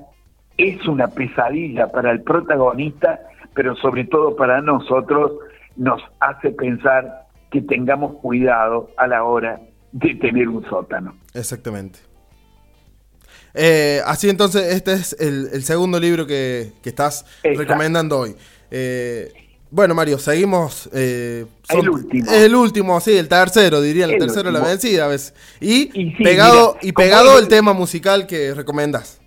es 0.56 0.86
una 0.86 1.08
pesadilla 1.08 1.86
para 1.88 2.10
el 2.10 2.22
protagonista, 2.22 3.20
pero 3.54 3.76
sobre 3.76 4.04
todo 4.04 4.36
para 4.36 4.60
nosotros 4.60 5.32
nos 5.76 6.00
hace 6.20 6.50
pensar 6.50 7.26
que 7.50 7.62
tengamos 7.62 8.16
cuidado 8.20 8.90
a 8.96 9.06
la 9.06 9.24
hora 9.24 9.60
de 9.92 10.14
tener 10.16 10.48
un 10.48 10.64
sótano. 10.68 11.16
Exactamente. 11.34 11.98
Eh, 13.54 14.00
así 14.06 14.28
entonces, 14.28 14.74
este 14.74 14.92
es 14.92 15.16
el, 15.18 15.62
segundo 15.64 15.98
libro 15.98 16.26
que, 16.26 16.72
estás 16.84 17.26
recomendando 17.42 18.18
hoy. 18.20 18.36
Eh, 18.70 19.32
bueno, 19.70 19.94
Mario, 19.94 20.18
seguimos. 20.18 20.88
Eh, 20.92 21.46
el 21.68 21.88
último. 21.88 22.30
El 22.30 22.54
último, 22.54 23.00
sí, 23.00 23.16
el 23.16 23.28
tercero, 23.28 23.80
diría, 23.80 24.04
el, 24.06 24.18
tercero 24.18 24.50
la 24.50 24.60
vencida 24.60 25.04
a 25.04 25.08
veces. 25.08 25.34
Y, 25.60 26.10
pegado, 26.22 26.76
y 26.82 26.92
pegado 26.92 27.38
el, 27.38 27.48
tema 27.48 27.72
musical 27.72 28.26
que 28.26 28.52
recomendas. 28.54 29.20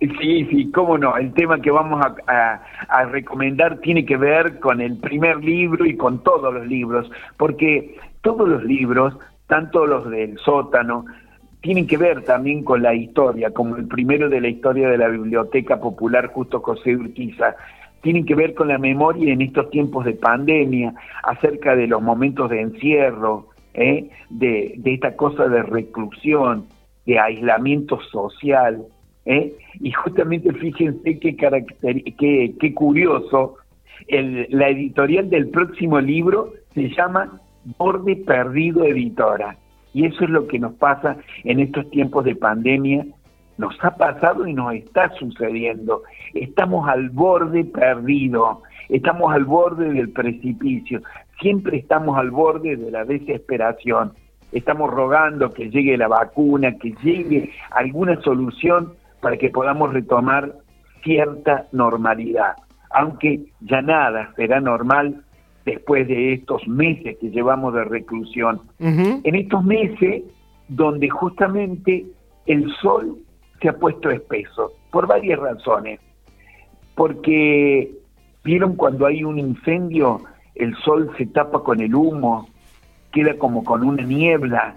Sí, 0.00 0.44
sí, 0.50 0.70
cómo 0.70 0.96
no. 0.96 1.16
El 1.16 1.32
tema 1.32 1.60
que 1.60 1.70
vamos 1.70 2.00
a, 2.26 3.04
recomendar 3.10 3.78
tiene 3.78 4.04
que 4.04 4.16
ver 4.16 4.60
con 4.60 4.80
el 4.80 4.98
primer 4.98 5.42
libro 5.42 5.84
y 5.84 5.96
con 5.96 6.22
todos 6.22 6.54
los 6.54 6.66
libros, 6.66 7.10
porque 7.36 7.96
todos 8.22 8.48
los 8.48 8.62
libros, 8.64 9.16
tanto 9.46 9.86
los 9.86 10.08
del 10.08 10.38
sótano, 10.38 11.04
tienen 11.60 11.88
que 11.88 11.96
ver 11.96 12.22
también 12.22 12.62
con 12.62 12.82
la 12.82 12.94
historia, 12.94 13.50
como 13.50 13.76
el 13.76 13.88
primero 13.88 14.28
de 14.28 14.40
la 14.40 14.48
historia 14.48 14.88
de 14.88 14.98
la 14.98 15.08
Biblioteca 15.08 15.80
Popular 15.80 16.28
Justo 16.28 16.60
José 16.60 16.94
Urquiza, 16.94 17.56
tienen 18.00 18.24
que 18.24 18.36
ver 18.36 18.54
con 18.54 18.68
la 18.68 18.78
memoria 18.78 19.32
en 19.32 19.42
estos 19.42 19.70
tiempos 19.70 20.04
de 20.04 20.14
pandemia, 20.14 20.94
acerca 21.24 21.74
de 21.74 21.88
los 21.88 22.00
momentos 22.00 22.48
de 22.50 22.60
encierro, 22.60 23.48
¿eh? 23.74 24.08
de, 24.30 24.80
esta 24.84 25.16
cosa 25.16 25.48
de 25.48 25.62
reclusión, 25.62 26.66
de 27.06 27.18
aislamiento 27.18 28.00
social. 28.02 28.84
¿Eh? 29.28 29.52
Y 29.80 29.92
justamente 29.92 30.52
fíjense 30.54 31.18
qué, 31.20 31.36
qué, 31.36 32.54
qué 32.58 32.74
curioso, 32.74 33.56
el, 34.08 34.46
la 34.50 34.70
editorial 34.70 35.28
del 35.28 35.48
próximo 35.48 36.00
libro 36.00 36.54
se 36.74 36.88
llama 36.88 37.40
Borde 37.76 38.16
Perdido 38.16 38.84
Editora. 38.84 39.56
Y 39.92 40.06
eso 40.06 40.24
es 40.24 40.30
lo 40.30 40.46
que 40.48 40.58
nos 40.58 40.74
pasa 40.74 41.18
en 41.44 41.60
estos 41.60 41.90
tiempos 41.90 42.24
de 42.24 42.36
pandemia. 42.36 43.04
Nos 43.58 43.76
ha 43.84 43.96
pasado 43.96 44.46
y 44.46 44.54
nos 44.54 44.72
está 44.74 45.10
sucediendo. 45.14 46.02
Estamos 46.32 46.88
al 46.88 47.10
borde 47.10 47.64
perdido, 47.64 48.62
estamos 48.88 49.32
al 49.32 49.44
borde 49.44 49.92
del 49.92 50.10
precipicio. 50.10 51.02
siempre 51.40 51.78
estamos 51.78 52.16
al 52.16 52.30
borde 52.30 52.76
de 52.76 52.90
la 52.90 53.04
desesperación. 53.04 54.12
Estamos 54.52 54.90
rogando 54.90 55.52
que 55.52 55.68
llegue 55.68 55.96
la 55.98 56.08
vacuna, 56.08 56.76
que 56.78 56.94
llegue 57.02 57.50
alguna 57.70 58.20
solución 58.22 58.92
para 59.20 59.36
que 59.36 59.50
podamos 59.50 59.92
retomar 59.92 60.54
cierta 61.02 61.66
normalidad. 61.72 62.56
Aunque 62.90 63.44
ya 63.60 63.82
nada 63.82 64.32
será 64.36 64.60
normal 64.60 65.22
después 65.64 66.08
de 66.08 66.32
estos 66.32 66.66
meses 66.66 67.16
que 67.20 67.30
llevamos 67.30 67.74
de 67.74 67.84
reclusión. 67.84 68.60
En 68.78 69.34
estos 69.34 69.64
meses 69.64 70.22
donde 70.68 71.08
justamente 71.08 72.06
el 72.46 72.70
sol 72.80 73.18
se 73.60 73.68
ha 73.68 73.72
puesto 73.72 74.10
espeso, 74.10 74.72
por 74.90 75.06
varias 75.06 75.38
razones. 75.38 76.00
Porque, 76.94 77.92
¿vieron 78.44 78.76
cuando 78.76 79.06
hay 79.06 79.24
un 79.24 79.38
incendio? 79.38 80.20
El 80.54 80.74
sol 80.76 81.10
se 81.16 81.26
tapa 81.26 81.62
con 81.62 81.80
el 81.80 81.94
humo, 81.94 82.48
queda 83.12 83.34
como 83.38 83.64
con 83.64 83.82
una 83.82 84.02
niebla. 84.02 84.76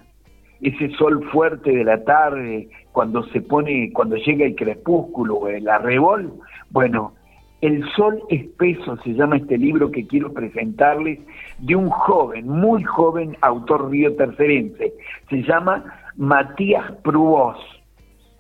Ese 0.62 0.90
sol 0.96 1.28
fuerte 1.32 1.72
de 1.72 1.84
la 1.84 2.04
tarde, 2.04 2.70
cuando 2.92 3.24
se 3.30 3.42
pone, 3.42 3.92
cuando 3.94 4.16
llega 4.16 4.46
el 4.46 4.56
crepúsculo, 4.56 5.48
el 5.48 5.68
arrebol, 5.68 6.34
bueno, 6.70 7.14
el 7.62 7.84
sol 7.96 8.22
espeso 8.30 8.98
se 9.04 9.14
llama 9.14 9.38
este 9.38 9.58
libro 9.58 9.92
que 9.92 10.08
quiero 10.08 10.34
presentarles 10.34 11.20
de 11.60 11.76
un 11.76 11.90
joven, 11.90 12.48
muy 12.48 12.84
joven 12.84 13.38
autor 13.42 13.92
río 13.92 14.16
tercerense. 14.16 14.94
Se 15.30 15.44
llama 15.44 15.84
Matías 16.18 16.92
Prubós. 17.04 17.58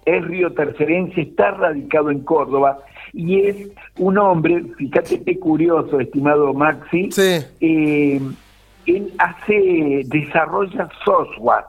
Es 0.05 0.25
río 0.25 0.51
tercerense, 0.53 1.21
está 1.21 1.51
radicado 1.51 2.09
en 2.09 2.21
Córdoba 2.21 2.79
y 3.13 3.41
es 3.41 3.71
un 3.99 4.17
hombre, 4.17 4.63
fíjate 4.77 5.23
qué 5.23 5.37
curioso, 5.39 5.99
estimado 5.99 6.53
Maxi, 6.53 7.09
eh, 7.59 8.19
él 8.87 9.13
hace, 9.19 10.01
desarrolla 10.05 10.89
software, 11.05 11.65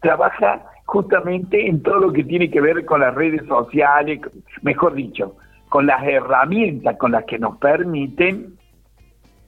trabaja 0.00 0.62
justamente 0.86 1.68
en 1.68 1.82
todo 1.82 2.00
lo 2.00 2.12
que 2.12 2.24
tiene 2.24 2.50
que 2.50 2.60
ver 2.60 2.84
con 2.84 3.00
las 3.00 3.14
redes 3.14 3.46
sociales, 3.46 4.20
mejor 4.62 4.94
dicho, 4.94 5.36
con 5.68 5.86
las 5.86 6.02
herramientas 6.02 6.96
con 6.96 7.12
las 7.12 7.24
que 7.24 7.38
nos 7.38 7.56
permiten 7.58 8.54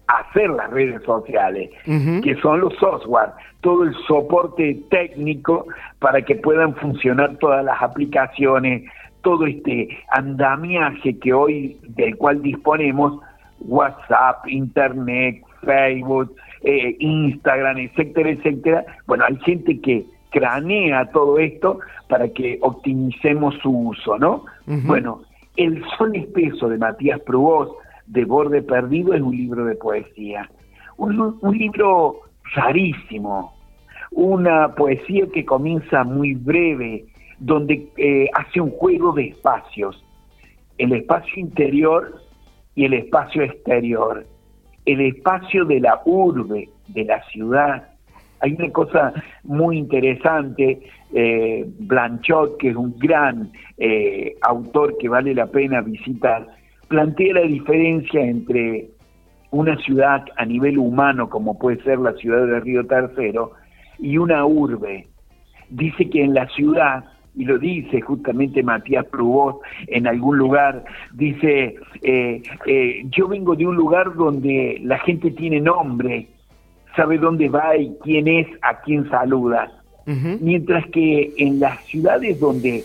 hacer 0.07 0.51
las 0.51 0.71
redes 0.71 1.03
sociales, 1.05 1.71
que 1.85 2.37
son 2.43 2.61
los 2.61 2.75
software, 2.77 3.31
todo 3.61 3.85
el 3.85 3.95
soporte 4.07 4.79
técnico 4.91 5.67
para 5.99 6.23
que 6.23 6.37
puedan 6.37 6.75
funcionar 6.77 7.37
todas 7.39 7.65
las 7.65 7.81
aplicaciones, 7.81 8.85
todo 9.23 9.47
este 9.47 9.89
andamiaje 10.11 11.19
que 11.19 11.33
hoy 11.33 11.79
del 11.89 12.17
cual 12.17 12.43
disponemos, 12.43 13.21
WhatsApp, 13.61 14.47
Internet, 14.49 15.43
Facebook, 15.65 16.35
eh, 16.63 16.97
Instagram, 16.99 17.79
etcétera, 17.79 18.31
etcétera. 18.31 18.85
Bueno, 19.07 19.25
hay 19.27 19.37
gente 19.39 19.81
que 19.81 20.05
cranea 20.33 21.11
todo 21.13 21.39
esto 21.39 21.79
para 22.09 22.29
que 22.29 22.59
optimicemos 22.63 23.55
su 23.63 23.71
uso, 23.71 24.19
¿no? 24.19 24.45
Bueno, 24.67 25.23
El 25.57 25.85
Sol 25.97 26.17
Espeso 26.17 26.69
de 26.69 26.79
Matías 26.79 27.21
Prubós, 27.21 27.71
de 28.07 28.25
Borde 28.25 28.63
Perdido, 28.63 29.15
es 29.15 29.21
un 29.21 29.37
libro 29.37 29.65
de 29.65 29.77
poesía. 29.77 30.51
Un, 30.97 31.39
libro 31.53 32.21
rarísimo, 32.55 33.55
una 34.11 34.75
poesía 34.75 35.27
que 35.33 35.45
comienza 35.45 36.05
muy 36.05 36.35
breve, 36.35 37.05
donde 37.39 37.89
eh, 37.97 38.29
hace 38.35 38.61
un 38.61 38.71
juego 38.71 39.13
de 39.13 39.29
espacios, 39.29 40.03
el 40.79 40.93
espacio 40.93 41.41
interior 41.41 42.21
y 42.75 42.85
el 42.85 42.95
espacio 42.95 43.43
exterior, 43.43 44.27
el 44.87 45.01
espacio 45.01 45.65
de 45.65 45.81
la 45.81 46.01
urbe, 46.05 46.69
de 46.89 47.05
la 47.05 47.23
ciudad. 47.25 47.92
Hay 48.43 48.55
una 48.55 48.71
cosa 48.71 49.13
muy 49.45 49.79
interesante, 49.79 50.81
eh, 51.15 51.65
Blanchot, 51.79 52.59
que 52.59 52.71
es 52.71 52.77
un 52.77 52.99
gran 52.99 53.53
eh, 53.79 54.35
autor 54.43 54.99
que 54.99 55.09
vale 55.09 55.33
la 55.33 55.47
pena 55.47 55.81
visitar, 55.81 56.49
plantea 56.89 57.35
la 57.35 57.43
diferencia 57.43 58.21
entre 58.21 58.91
una 59.53 59.77
ciudad 59.77 60.25
a 60.37 60.45
nivel 60.45 60.79
humano, 60.79 61.31
como 61.31 61.57
puede 61.57 61.81
ser 61.85 62.01
la 62.01 62.15
ciudad 62.15 62.45
de 62.45 62.59
Río 62.59 62.85
Tercero, 62.85 63.53
y 64.01 64.19
una 64.19 64.45
urbe. 64.45 65.07
Dice 65.71 66.11
que 66.11 66.25
en 66.25 66.35
la 66.35 66.49
ciudad 66.49 67.05
y 67.35 67.45
lo 67.45 67.59
dice 67.59 68.01
justamente 68.01 68.63
Matías 68.63 69.07
Prubot 69.07 69.61
en 69.87 70.07
algún 70.07 70.37
lugar, 70.37 70.85
dice, 71.15 71.77
eh, 72.03 72.43
yo 73.05 73.29
vengo 73.29 73.55
de 73.55 73.67
un 73.67 73.77
lugar 73.77 74.15
donde 74.15 74.79
la 74.83 74.99
gente 74.99 75.31
tiene 75.31 75.61
nombre, 75.61 76.29
sabe 76.97 77.19
dónde 77.19 77.49
va 77.49 77.77
y 77.77 77.95
quién 78.03 78.29
es, 78.29 78.47
a 78.63 78.81
quién 78.81 79.09
saluda. 79.11 79.71
Mientras 80.05 80.85
que 80.89 81.33
en 81.39 81.61
las 81.61 81.79
ciudades 81.85 82.41
donde 82.41 82.85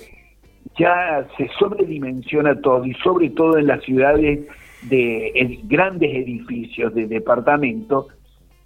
ya 0.78 1.26
se 1.36 1.50
sobredimensiona 1.58 2.62
todo 2.62 2.86
y 2.86 2.94
sobre 2.96 3.32
todo 3.32 3.58
en 3.58 3.66
las 3.66 3.82
ciudades 3.84 4.46
de 4.84 5.60
grandes 5.64 6.14
edificios 6.14 6.94
de 6.94 7.08
departamento, 7.08 8.08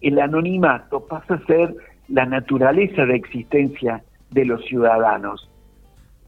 el 0.02 0.20
anonimato 0.20 1.08
pasa 1.08 1.36
a 1.36 1.46
ser 1.46 1.74
la 2.10 2.26
naturaleza 2.26 3.06
de 3.06 3.16
existencia 3.16 4.04
de 4.32 4.44
los 4.44 4.66
ciudadanos 4.66 5.50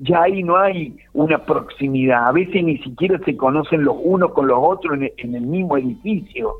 ya 0.03 0.23
ahí 0.23 0.43
no 0.43 0.57
hay 0.57 0.97
una 1.13 1.37
proximidad, 1.45 2.27
a 2.27 2.31
veces 2.31 2.63
ni 2.63 2.77
siquiera 2.79 3.19
se 3.19 3.37
conocen 3.37 3.83
los 3.83 3.95
unos 4.03 4.33
con 4.33 4.47
los 4.47 4.57
otros 4.61 4.99
en, 5.17 5.35
el 5.35 5.41
mismo 5.41 5.77
edificio. 5.77 6.55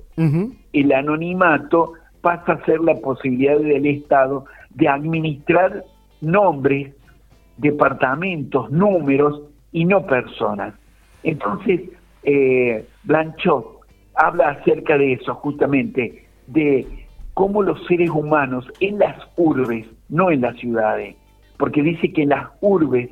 El 0.72 0.92
anonimato 0.94 1.94
pasa 2.23 2.53
a 2.53 2.65
ser 2.65 2.79
la 2.79 2.95
posibilidad 2.95 3.59
del 3.59 3.86
Estado 3.86 4.45
de 4.69 4.88
administrar 4.88 5.83
nombres, 6.21 6.95
departamentos, 7.57 8.71
números 8.71 9.41
y 9.73 9.83
no 9.83 10.07
personas. 10.07 10.73
Entonces, 11.23 11.81
eh, 12.23 12.86
Blanchot 13.03 13.81
habla 14.15 14.51
acerca 14.51 14.97
de 14.97 15.13
eso 15.13 15.36
justamente, 15.36 16.25
de 16.47 16.88
cómo 17.33 17.62
los 17.62 17.86
seres 17.88 18.09
humanos 18.09 18.71
en 18.79 18.99
las 18.99 19.17
urbes, 19.36 19.86
no 20.07 20.31
en 20.31 20.41
las 20.41 20.55
ciudades, 20.57 21.17
porque 21.57 21.83
dice 21.83 22.13
que 22.13 22.23
en 22.23 22.29
las 22.29 22.47
urbes 22.62 23.09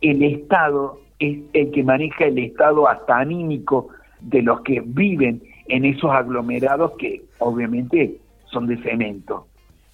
el 0.00 0.22
Estado 0.22 0.98
es 1.18 1.38
el 1.52 1.70
que 1.70 1.82
maneja 1.82 2.24
el 2.24 2.38
estado 2.38 2.88
hasta 2.88 3.18
anímico 3.18 3.88
de 4.20 4.42
los 4.42 4.62
que 4.62 4.82
viven 4.84 5.42
en 5.68 5.84
esos 5.84 6.10
aglomerados 6.10 6.92
que 6.98 7.22
obviamente 7.38 8.18
son 8.54 8.66
de 8.66 8.78
cemento. 8.78 9.46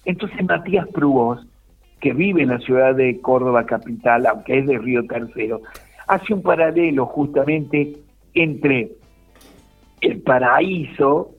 Entonces 0.05 0.43
Matías 0.45 0.87
Prubos, 0.87 1.45
que 1.99 2.13
vive 2.13 2.43
en 2.43 2.49
la 2.49 2.59
ciudad 2.59 2.95
de 2.95 3.19
Córdoba 3.19 3.65
capital, 3.65 4.25
aunque 4.25 4.59
es 4.59 4.67
de 4.67 4.77
Río 4.77 5.05
Tercero, 5.05 5.61
hace 6.07 6.33
un 6.33 6.41
paralelo 6.41 7.05
justamente 7.05 7.97
entre 8.33 8.91
el 9.99 10.21
paraíso, 10.21 11.31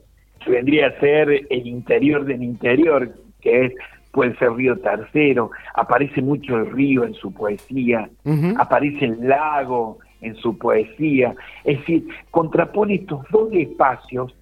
que 0.44 0.50
vendría 0.50 0.88
a 0.88 1.00
ser 1.00 1.46
el 1.48 1.66
interior 1.66 2.24
del 2.24 2.42
interior, 2.42 3.12
que 3.40 3.66
es 3.66 3.72
puede 4.12 4.37
ser 4.37 4.52
Río 4.52 4.78
Tercero, 4.78 5.50
aparece 5.74 6.20
mucho 6.20 6.58
el 6.58 6.70
río 6.70 7.04
en 7.04 7.14
su 7.14 7.32
poesía, 7.32 8.11
aparece 8.58 9.06
el 9.06 9.26
lago 9.26 9.98
en 10.20 10.37
su 10.37 10.56
poesía, 10.58 11.35
es 11.64 11.78
decir, 11.78 12.06
contrapone 12.30 12.96
estos 12.96 13.24
dos 13.30 13.48
espacios, 13.52 14.37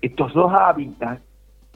estos 0.00 0.32
dos 0.32 0.52
hábitats, 0.52 1.22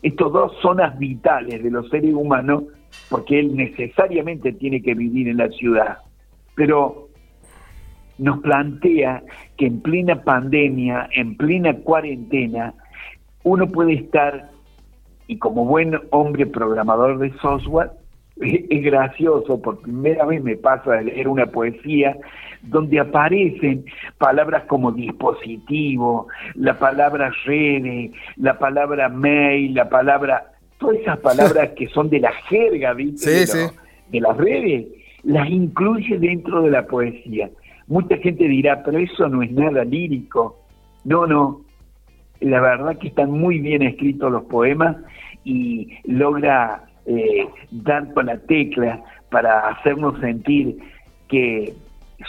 estas 0.03 0.33
dos 0.33 0.53
zonas 0.61 0.99
vitales 0.99 1.63
de 1.63 1.71
los 1.71 1.89
seres 1.89 2.15
humanos, 2.15 2.65
porque 3.09 3.41
él 3.41 3.57
necesariamente 3.57 4.53
tiene 4.53 4.83
que 4.83 4.95
vivir 4.95 5.29
en 5.29 5.39
la 5.39 5.49
ciudad, 5.49 5.99
pero 6.55 7.09
nos 8.19 8.41
plantea 8.41 9.23
que 9.57 9.67
en 9.67 9.81
plena 9.81 10.23
pandemia, 10.23 11.09
en 11.13 11.37
plena 11.37 11.75
cuarentena, 11.75 12.75
uno 13.43 13.67
puede 13.69 13.95
estar 13.95 14.51
y 15.27 15.39
como 15.39 15.65
buen 15.65 15.99
hombre 16.11 16.47
programador 16.47 17.19
de 17.19 17.33
software, 17.39 17.91
es 18.41 18.83
gracioso, 18.85 19.61
por 19.61 19.81
primera 19.81 20.27
vez 20.27 20.43
me 20.43 20.57
pasa 20.57 20.93
de 20.93 21.05
leer 21.05 21.29
una 21.29 21.47
poesía 21.47 22.17
donde 22.63 23.01
aparecen 23.01 23.85
palabras 24.19 24.65
como 24.65 24.93
dispositivo, 24.93 26.29
la 26.55 26.79
palabra 26.79 27.33
redes, 27.45 28.11
la 28.37 28.59
palabra 28.59 29.09
mail, 29.09 29.75
la 29.75 29.89
palabra, 29.89 30.53
todas 30.79 30.99
esas 30.99 31.19
palabras 31.19 31.71
que 31.77 31.87
son 31.89 32.11
de 32.11 32.21
la 32.21 32.33
jerga, 32.49 32.93
¿viste? 32.93 33.31
de, 33.31 33.71
de 34.11 34.21
las 34.21 34.37
redes, 34.37 34.87
las 35.23 35.49
incluye 35.49 36.19
dentro 36.19 36.63
de 36.63 36.71
la 36.71 36.87
poesía. 36.87 37.51
Mucha 37.87 38.17
gente 38.19 38.49
dirá, 38.49 38.83
pero 38.85 38.99
eso 38.99 39.29
no 39.29 39.43
es 39.43 39.53
nada 39.53 39.85
lírico. 39.85 40.59
No, 41.05 41.27
no, 41.27 41.63
la 42.41 42.61
verdad 42.61 42.99
que 42.99 43.09
están 43.09 43.31
muy 43.31 43.61
bien 43.61 43.83
escritos 43.83 44.31
los 44.31 44.45
poemas 44.45 44.97
y 45.45 45.89
logra 46.05 46.85
eh, 47.07 47.47
dar 47.71 48.13
con 48.15 48.27
la 48.27 48.39
tecla 48.39 49.03
para 49.31 49.69
hacernos 49.69 50.19
sentir 50.21 50.77
que 51.29 51.73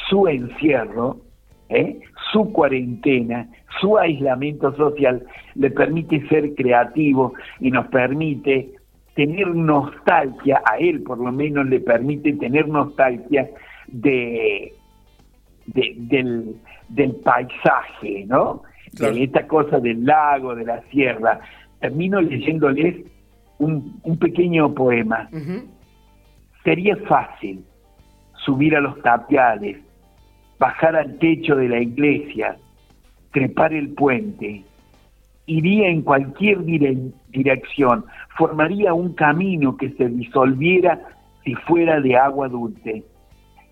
su 0.10 0.28
encierro 0.28 1.18
¿eh? 1.70 2.00
su 2.32 2.52
cuarentena, 2.52 3.48
su 3.80 3.98
aislamiento 3.98 4.76
social, 4.76 5.26
le 5.56 5.72
permite 5.72 6.28
ser 6.28 6.54
creativo 6.56 7.34
y 7.60 7.72
nos 7.72 7.88
permite 7.88 8.72
tener 9.16 9.48
nostalgia, 9.48 10.62
a 10.70 10.78
él 10.78 11.02
por 11.04 11.18
lo 11.18 11.32
menos 11.32 11.66
le 11.68 11.80
permite 11.80 12.34
tener 12.34 12.68
nostalgia 12.68 13.50
de, 13.88 14.74
del, 15.66 16.56
del 16.90 17.16
paisaje, 17.16 18.26
¿no? 18.28 18.62
De 18.94 19.24
esta 19.24 19.48
cosa 19.48 19.80
del 19.80 20.06
lago, 20.06 20.56
de 20.56 20.66
la 20.66 20.82
sierra. 20.90 21.40
Termino 21.80 22.22
leyéndoles 22.22 22.96
un, 23.60 24.00
un 24.04 24.18
pequeño 24.18 24.74
poema. 24.74 25.30
Sería 26.64 26.96
fácil 27.08 27.64
subir 28.46 28.76
a 28.76 28.82
los 28.82 29.02
tapiales, 29.02 29.78
bajar 30.60 30.96
al 30.96 31.18
techo 31.20 31.56
de 31.56 31.70
la 31.70 31.80
iglesia, 31.80 32.58
trepar 33.32 33.74
el 33.74 33.90
puente. 33.90 34.64
Iría 35.46 35.90
en 35.90 36.02
cualquier 36.02 36.64
dirección, 36.64 38.06
formaría 38.38 38.94
un 38.94 39.14
camino 39.14 39.78
que 39.78 39.92
se 39.92 40.10
disolviera 40.10 41.00
si 41.44 41.56
fuera 41.56 42.02
de 42.02 42.18
agua 42.18 42.50
dulce. 42.50 43.04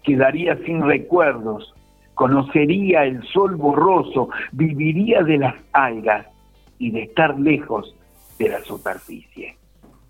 Quedaría 0.03 0.57
sin 0.65 0.81
recuerdos, 0.83 1.73
conocería 2.13 3.03
el 3.03 3.23
sol 3.23 3.55
borroso, 3.55 4.29
viviría 4.53 5.21
de 5.23 5.37
las 5.37 5.55
algas 5.73 6.27
y 6.79 6.91
de 6.91 7.03
estar 7.03 7.37
lejos 7.39 7.95
de 8.39 8.49
la 8.49 8.61
superficie. 8.61 9.55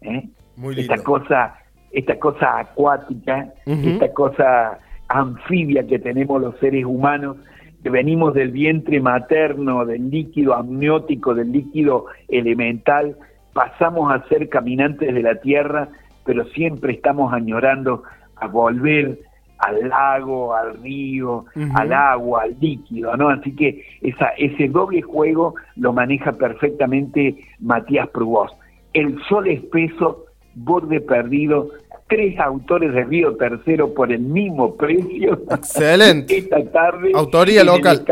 ¿Eh? 0.06 0.30
Esta 0.78 0.98
cosa, 1.04 1.56
esta 1.92 2.18
cosa 2.20 2.60
acuática, 2.60 3.54
esta 3.66 4.14
cosa 4.14 4.80
anfibia 5.08 5.86
que 5.86 6.00
tenemos 6.00 6.42
los 6.42 6.58
seres 6.60 6.86
humanos, 6.86 7.38
que 7.84 7.90
venimos 7.90 8.34
del 8.34 8.52
vientre 8.52 9.00
materno, 9.00 9.86
del 9.86 10.10
líquido 10.10 10.56
amniótico, 10.56 11.36
del 11.36 11.52
líquido 11.52 12.06
elemental, 12.30 13.18
pasamos 13.54 14.12
a 14.12 14.28
ser 14.28 14.50
caminantes 14.50 15.14
de 15.14 15.22
la 15.22 15.36
tierra, 15.36 15.90
pero 16.26 16.46
siempre 16.46 16.94
estamos 16.94 17.32
añorando 17.34 18.04
a 18.38 18.48
volver 18.48 19.20
al 19.60 19.88
lago, 19.88 20.54
al 20.54 20.82
río, 20.82 21.46
al 21.76 21.94
agua, 21.94 22.44
al 22.44 22.58
líquido, 22.60 23.16
¿no? 23.16 23.30
Así 23.30 23.56
que 23.56 23.86
esa, 24.02 24.30
ese 24.38 24.68
doble 24.68 25.02
juego 25.02 25.56
lo 25.76 25.94
maneja 25.94 26.34
perfectamente 26.34 27.36
Matías 27.60 28.10
Prubós. 28.10 28.52
El 28.96 29.22
sol 29.30 29.48
espeso, 29.48 30.26
borde 30.56 31.02
perdido, 31.02 31.70
tres 32.08 32.40
autores 32.40 32.94
de 32.94 33.04
Río 33.04 33.36
Tercero 33.36 33.94
por 33.94 34.12
el 34.12 34.22
mismo 34.22 34.76
precio. 34.76 35.42
Excelente. 35.52 36.38
Esta 36.38 36.64
tarde. 36.72 37.12
Autoría 37.14 37.64
local. 37.64 38.06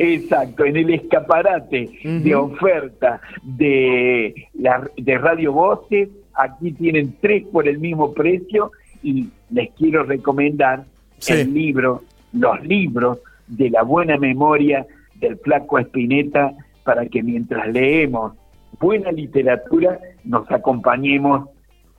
Exacto, 0.00 0.64
en 0.64 0.76
el 0.76 0.94
escaparate 0.94 1.90
de 2.04 2.34
oferta 2.36 3.20
de, 3.42 4.32
la, 4.54 4.88
de 4.96 5.18
Radio 5.18 5.52
Voces, 5.52 6.08
aquí 6.34 6.70
tienen 6.70 7.16
tres 7.20 7.44
por 7.50 7.66
el 7.66 7.80
mismo 7.80 8.14
precio 8.14 8.70
y 9.02 9.28
les 9.50 9.70
quiero 9.72 10.04
recomendar 10.04 10.84
el 11.26 11.52
libro, 11.52 12.04
los 12.32 12.62
libros 12.64 13.18
de 13.48 13.70
la 13.70 13.82
buena 13.82 14.16
memoria 14.18 14.86
del 15.16 15.36
flaco 15.38 15.80
Espineta 15.80 16.52
para 16.84 17.06
que 17.06 17.20
mientras 17.24 17.66
leemos 17.66 18.34
buena 18.78 19.12
literatura 19.12 19.98
nos 20.24 20.50
acompañemos 20.50 21.48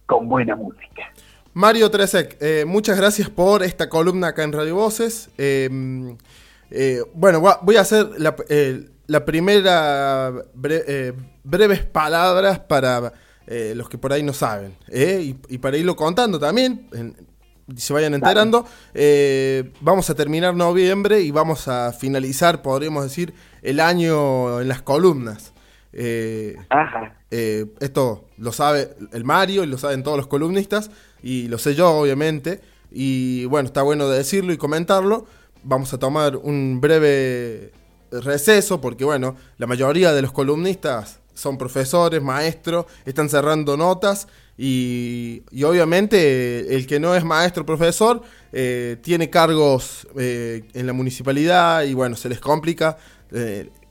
con 0.05 0.27
buena 0.27 0.55
música. 0.55 1.13
Mario 1.53 1.89
Tresek, 1.89 2.37
eh, 2.39 2.63
muchas 2.65 2.97
gracias 2.97 3.29
por 3.29 3.63
esta 3.63 3.89
columna 3.89 4.29
acá 4.29 4.43
en 4.43 4.53
Radio 4.53 4.75
Voces. 4.75 5.29
Em, 5.37 6.15
eh, 6.71 7.01
bueno, 7.13 7.41
voy 7.61 7.75
a 7.75 7.81
hacer 7.81 8.07
la, 8.17 8.35
eh, 8.49 8.87
primera 9.25 10.31
breves 11.43 11.83
palabras 11.85 12.59
para 12.59 13.11
los 13.73 13.89
que 13.89 13.97
por 13.97 14.13
ahí 14.13 14.21
no 14.21 14.31
saben. 14.31 14.75
Y, 14.93 15.57
para 15.57 15.75
irlo 15.75 15.95
contando 15.95 16.39
también, 16.39 16.87
se 17.75 17.93
vayan 17.93 18.13
enterando. 18.13 18.65
vamos 19.81 20.09
a 20.11 20.15
terminar 20.15 20.55
noviembre 20.55 21.21
y 21.21 21.31
vamos 21.31 21.67
a 21.67 21.91
finalizar, 21.91 22.61
podríamos 22.61 23.03
decir, 23.03 23.33
el 23.63 23.79
año 23.79 24.61
en 24.61 24.67
las 24.67 24.83
columnas. 24.83 25.53
Ajá. 26.69 27.15
Eh, 27.31 27.65
esto 27.79 28.25
lo 28.37 28.51
sabe 28.51 28.89
el 29.11 29.23
Mario 29.23 29.63
y 29.63 29.67
lo 29.67 29.77
saben 29.77 30.03
todos 30.03 30.17
los 30.17 30.27
columnistas 30.27 30.89
y 31.21 31.47
lo 31.47 31.57
sé 31.57 31.75
yo 31.75 31.91
obviamente 31.91 32.61
y 32.91 33.45
bueno, 33.45 33.67
está 33.67 33.83
bueno 33.83 34.09
de 34.09 34.17
decirlo 34.17 34.51
y 34.51 34.57
comentarlo. 34.57 35.25
Vamos 35.63 35.93
a 35.93 35.99
tomar 35.99 36.37
un 36.37 36.79
breve 36.81 37.71
receso 38.11 38.81
porque 38.81 39.05
bueno, 39.05 39.35
la 39.57 39.67
mayoría 39.67 40.13
de 40.13 40.21
los 40.21 40.31
columnistas 40.31 41.19
son 41.33 41.57
profesores, 41.57 42.21
maestros, 42.21 42.85
están 43.05 43.29
cerrando 43.29 43.77
notas 43.77 44.27
y, 44.57 45.41
obviamente 45.63 46.75
el 46.75 46.85
que 46.85 46.99
no 46.99 47.15
es 47.15 47.23
maestro, 47.23 47.65
profesor, 47.65 48.21
eh, 48.51 48.97
tiene 49.01 49.29
cargos 49.29 50.05
eh, 50.17 50.63
en 50.73 50.85
la 50.85 50.91
municipalidad 50.91 51.83
y 51.83 51.93
bueno, 51.93 52.15
se 52.15 52.27
les 52.27 52.39
complica. 52.39 52.97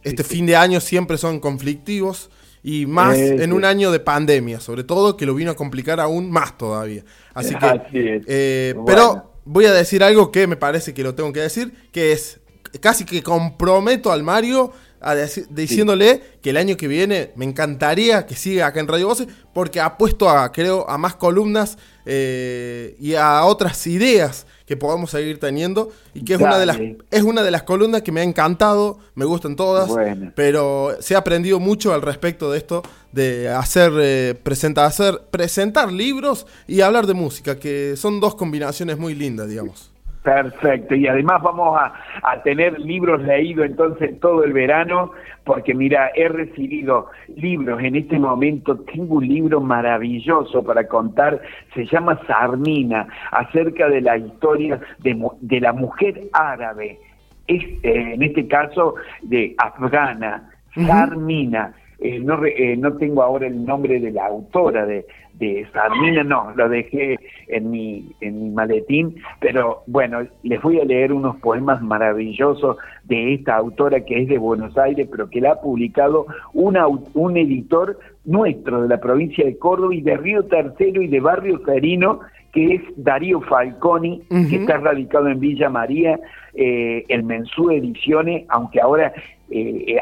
Este 0.02 0.24
fin 0.24 0.46
de 0.46 0.56
año 0.56 0.80
siempre 0.80 1.18
son 1.18 1.40
conflictivos 1.40 2.30
y 2.62 2.86
más 2.86 3.16
en 3.16 3.52
un 3.52 3.64
año 3.64 3.90
de 3.90 4.00
pandemia, 4.00 4.60
sobre 4.60 4.84
todo, 4.84 5.16
que 5.16 5.26
lo 5.26 5.34
vino 5.34 5.50
a 5.50 5.56
complicar 5.56 6.00
aún 6.00 6.30
más 6.30 6.58
todavía. 6.58 7.04
Así 7.34 7.54
que, 7.54 8.22
eh, 8.26 8.74
pero 8.86 9.32
voy 9.44 9.66
a 9.66 9.72
decir 9.72 10.02
algo 10.02 10.30
que 10.30 10.46
me 10.46 10.56
parece 10.56 10.92
que 10.92 11.02
lo 11.02 11.14
tengo 11.14 11.32
que 11.32 11.40
decir, 11.40 11.72
que 11.92 12.12
es 12.12 12.40
casi 12.80 13.04
que 13.04 13.22
comprometo 13.22 14.12
al 14.12 14.22
Mario 14.22 14.72
a 15.00 15.14
diciéndole 15.50 16.20
que 16.42 16.50
el 16.50 16.56
año 16.56 16.76
que 16.76 16.88
viene 16.88 17.30
me 17.36 17.44
encantaría 17.44 18.26
que 18.26 18.34
siga 18.34 18.66
acá 18.66 18.80
en 18.80 18.88
Radio 18.88 19.06
Voces 19.06 19.28
porque 19.52 19.80
ha 19.80 19.96
puesto 19.96 20.28
a, 20.28 20.50
creo, 20.52 20.88
a 20.88 20.98
más 20.98 21.14
columnas 21.14 21.78
eh, 22.04 22.96
y 22.98 23.14
a 23.14 23.44
otras 23.44 23.86
ideas 23.86 24.46
que 24.66 24.76
podamos 24.76 25.10
seguir 25.10 25.38
teniendo 25.38 25.90
y 26.14 26.24
que 26.24 26.34
es 26.34 26.40
una 26.40 26.58
de 26.58 26.66
las 26.66 26.78
es 27.10 27.22
una 27.22 27.42
de 27.42 27.50
las 27.50 27.62
columnas 27.62 28.02
que 28.02 28.12
me 28.12 28.20
ha 28.20 28.24
encantado, 28.24 28.98
me 29.14 29.24
gustan 29.24 29.56
todas, 29.56 29.90
pero 30.34 30.96
se 31.00 31.14
ha 31.14 31.18
aprendido 31.18 31.58
mucho 31.58 31.94
al 31.94 32.02
respecto 32.02 32.50
de 32.50 32.58
esto 32.58 32.82
de 33.12 33.48
hacer 33.48 33.92
eh, 33.96 34.34
presentar 34.42 34.84
hacer 34.84 35.22
presentar 35.30 35.92
libros 35.92 36.46
y 36.66 36.80
hablar 36.82 37.06
de 37.06 37.14
música, 37.14 37.58
que 37.58 37.94
son 37.96 38.20
dos 38.20 38.34
combinaciones 38.34 38.98
muy 38.98 39.14
lindas, 39.14 39.48
digamos. 39.48 39.90
Perfecto, 40.28 40.94
y 40.94 41.06
además 41.06 41.40
vamos 41.42 41.80
a, 41.80 42.42
tener 42.42 42.78
libros 42.78 43.22
leídos 43.22 43.64
entonces 43.64 44.20
todo 44.20 44.44
el 44.44 44.52
verano, 44.52 45.12
porque 45.44 45.72
mira, 45.72 46.10
he 46.14 46.28
recibido 46.28 47.06
libros. 47.34 47.82
En 47.82 47.96
este 47.96 48.18
momento, 48.18 48.76
tengo 48.80 49.14
un 49.14 49.26
libro 49.26 49.62
maravilloso 49.62 50.62
para 50.62 50.86
contar, 50.86 51.40
se 51.72 51.86
llama 51.86 52.20
Sarmina, 52.26 53.08
acerca 53.30 53.88
de 53.88 54.02
la 54.02 54.18
historia 54.18 54.78
de, 54.98 55.60
la 55.60 55.72
mujer 55.72 56.24
árabe, 56.34 56.98
es, 57.46 57.64
eh, 57.82 58.12
en 58.12 58.22
este 58.22 58.46
caso 58.46 58.96
de 59.22 59.54
afgana, 59.56 60.50
Sarmina. 60.74 61.72
Eh, 62.00 62.20
no, 62.20 62.44
eh, 62.44 62.76
no 62.76 62.92
tengo 62.98 63.22
ahora 63.22 63.46
el 63.46 63.64
nombre 63.64 63.98
de 63.98 64.12
la 64.12 64.26
autora 64.26 64.84
de, 64.84 65.06
de 65.38 65.66
Sarmina, 65.72 66.24
no, 66.24 66.52
lo 66.56 66.68
dejé 66.68 67.18
en 67.48 67.70
mi, 67.70 68.12
en 68.20 68.42
mi 68.42 68.50
maletín, 68.50 69.16
pero 69.40 69.82
bueno, 69.86 70.26
les 70.42 70.60
voy 70.60 70.80
a 70.80 70.84
leer 70.84 71.12
unos 71.12 71.36
poemas 71.36 71.80
maravillosos 71.80 72.76
de 73.04 73.34
esta 73.34 73.56
autora 73.56 74.04
que 74.04 74.22
es 74.22 74.28
de 74.28 74.38
Buenos 74.38 74.76
Aires, 74.76 75.08
pero 75.10 75.30
que 75.30 75.40
la 75.40 75.52
ha 75.52 75.60
publicado 75.60 76.26
una, 76.52 76.86
un 76.86 77.36
editor 77.36 77.98
nuestro 78.24 78.82
de 78.82 78.88
la 78.88 79.00
provincia 79.00 79.44
de 79.44 79.56
Córdoba 79.58 79.94
y 79.94 80.02
de 80.02 80.16
Río 80.16 80.44
Tercero 80.44 81.02
y 81.02 81.08
de 81.08 81.20
Barrio 81.20 81.60
Serino, 81.64 82.20
que 82.52 82.74
es 82.76 82.82
Darío 82.96 83.40
Falconi, 83.42 84.22
que 84.28 84.56
está 84.56 84.78
radicado 84.78 85.28
en 85.28 85.38
Villa 85.38 85.68
María, 85.68 86.18
eh, 86.54 87.04
el 87.08 87.22
Mensú 87.22 87.70
Ediciones, 87.70 88.44
aunque 88.48 88.80
ahora 88.80 89.12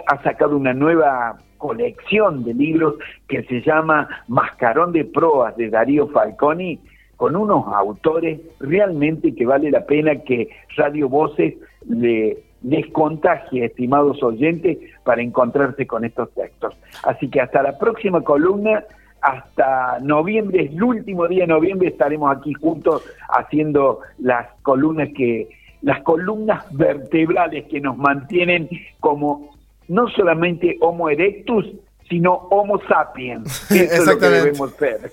ha 0.06 0.22
sacado 0.22 0.56
una 0.56 0.74
nueva 0.74 1.38
colección 1.58 2.44
de 2.44 2.54
libros 2.54 2.94
que 3.28 3.42
se 3.44 3.60
llama 3.62 4.08
Mascarón 4.28 4.92
de 4.92 5.04
Proas 5.04 5.56
de 5.56 5.70
Darío 5.70 6.08
Falconi, 6.08 6.78
con 7.16 7.34
unos 7.34 7.66
autores 7.68 8.40
realmente 8.60 9.34
que 9.34 9.46
vale 9.46 9.70
la 9.70 9.86
pena 9.86 10.16
que 10.16 10.50
Radio 10.76 11.08
Voces 11.08 11.54
le, 11.88 12.36
les 12.62 12.86
contagie, 12.92 13.64
estimados 13.64 14.22
oyentes, 14.22 14.78
para 15.04 15.22
encontrarse 15.22 15.86
con 15.86 16.04
estos 16.04 16.30
textos. 16.32 16.76
Así 17.04 17.28
que 17.28 17.40
hasta 17.40 17.62
la 17.62 17.78
próxima 17.78 18.20
columna, 18.22 18.84
hasta 19.22 19.98
noviembre, 20.00 20.64
es 20.64 20.72
el 20.72 20.82
último 20.82 21.26
día 21.26 21.44
de 21.44 21.48
noviembre, 21.48 21.88
estaremos 21.88 22.36
aquí 22.36 22.52
juntos 22.54 23.02
haciendo 23.28 24.00
las 24.18 24.46
columnas 24.62 25.08
que 25.16 25.48
las 25.82 26.02
columnas 26.02 26.64
vertebrales 26.70 27.66
que 27.70 27.80
nos 27.80 27.96
mantienen 27.96 28.68
como 29.00 29.56
no 29.88 30.08
solamente 30.08 30.76
Homo 30.80 31.08
erectus, 31.08 31.66
sino 32.08 32.32
Homo 32.50 32.80
sapiens. 32.88 33.66
Eso 33.70 34.02
es 34.02 34.06
lo 34.06 34.18
que 34.18 34.26
debemos 34.26 34.72
ser. 34.78 35.12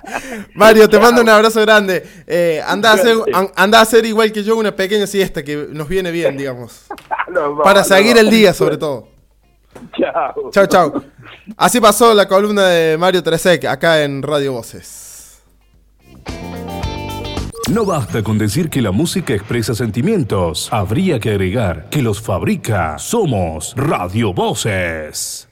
Mario, 0.54 0.88
te 0.88 0.98
mando 0.98 1.22
un 1.22 1.28
abrazo 1.28 1.60
grande. 1.62 2.02
Eh, 2.26 2.60
anda, 2.66 2.92
a 2.92 2.94
hacer, 2.94 3.16
anda 3.56 3.78
a 3.78 3.82
hacer 3.82 4.04
igual 4.06 4.32
que 4.32 4.42
yo 4.42 4.56
una 4.56 4.74
pequeña 4.74 5.06
siesta 5.06 5.42
que 5.42 5.68
nos 5.70 5.88
viene 5.88 6.10
bien, 6.10 6.36
digamos. 6.38 6.86
Para 7.62 7.84
seguir 7.84 8.16
el 8.18 8.30
día, 8.30 8.52
sobre 8.52 8.76
todo. 8.76 9.08
Chao. 9.96 10.50
Chao, 10.50 10.66
chao. 10.66 11.04
Así 11.56 11.80
pasó 11.80 12.12
la 12.14 12.26
columna 12.26 12.66
de 12.66 12.98
Mario 12.98 13.22
Tresek 13.22 13.64
acá 13.66 14.02
en 14.02 14.22
Radio 14.22 14.52
Voces. 14.52 15.09
No 17.70 17.84
basta 17.84 18.24
con 18.24 18.36
decir 18.36 18.68
que 18.68 18.82
la 18.82 18.90
música 18.90 19.32
expresa 19.32 19.76
sentimientos. 19.76 20.68
Habría 20.72 21.20
que 21.20 21.30
agregar 21.30 21.88
que 21.88 22.02
los 22.02 22.20
fabrica. 22.20 22.98
Somos 22.98 23.74
Radio 23.76 24.34
Voces. 24.34 25.48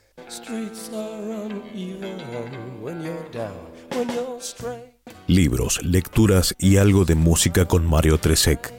Libros, 5.28 5.80
lecturas 5.84 6.56
y 6.58 6.78
algo 6.78 7.04
de 7.04 7.14
música 7.14 7.66
con 7.66 7.86
Mario 7.86 8.18
Tresek. 8.18 8.74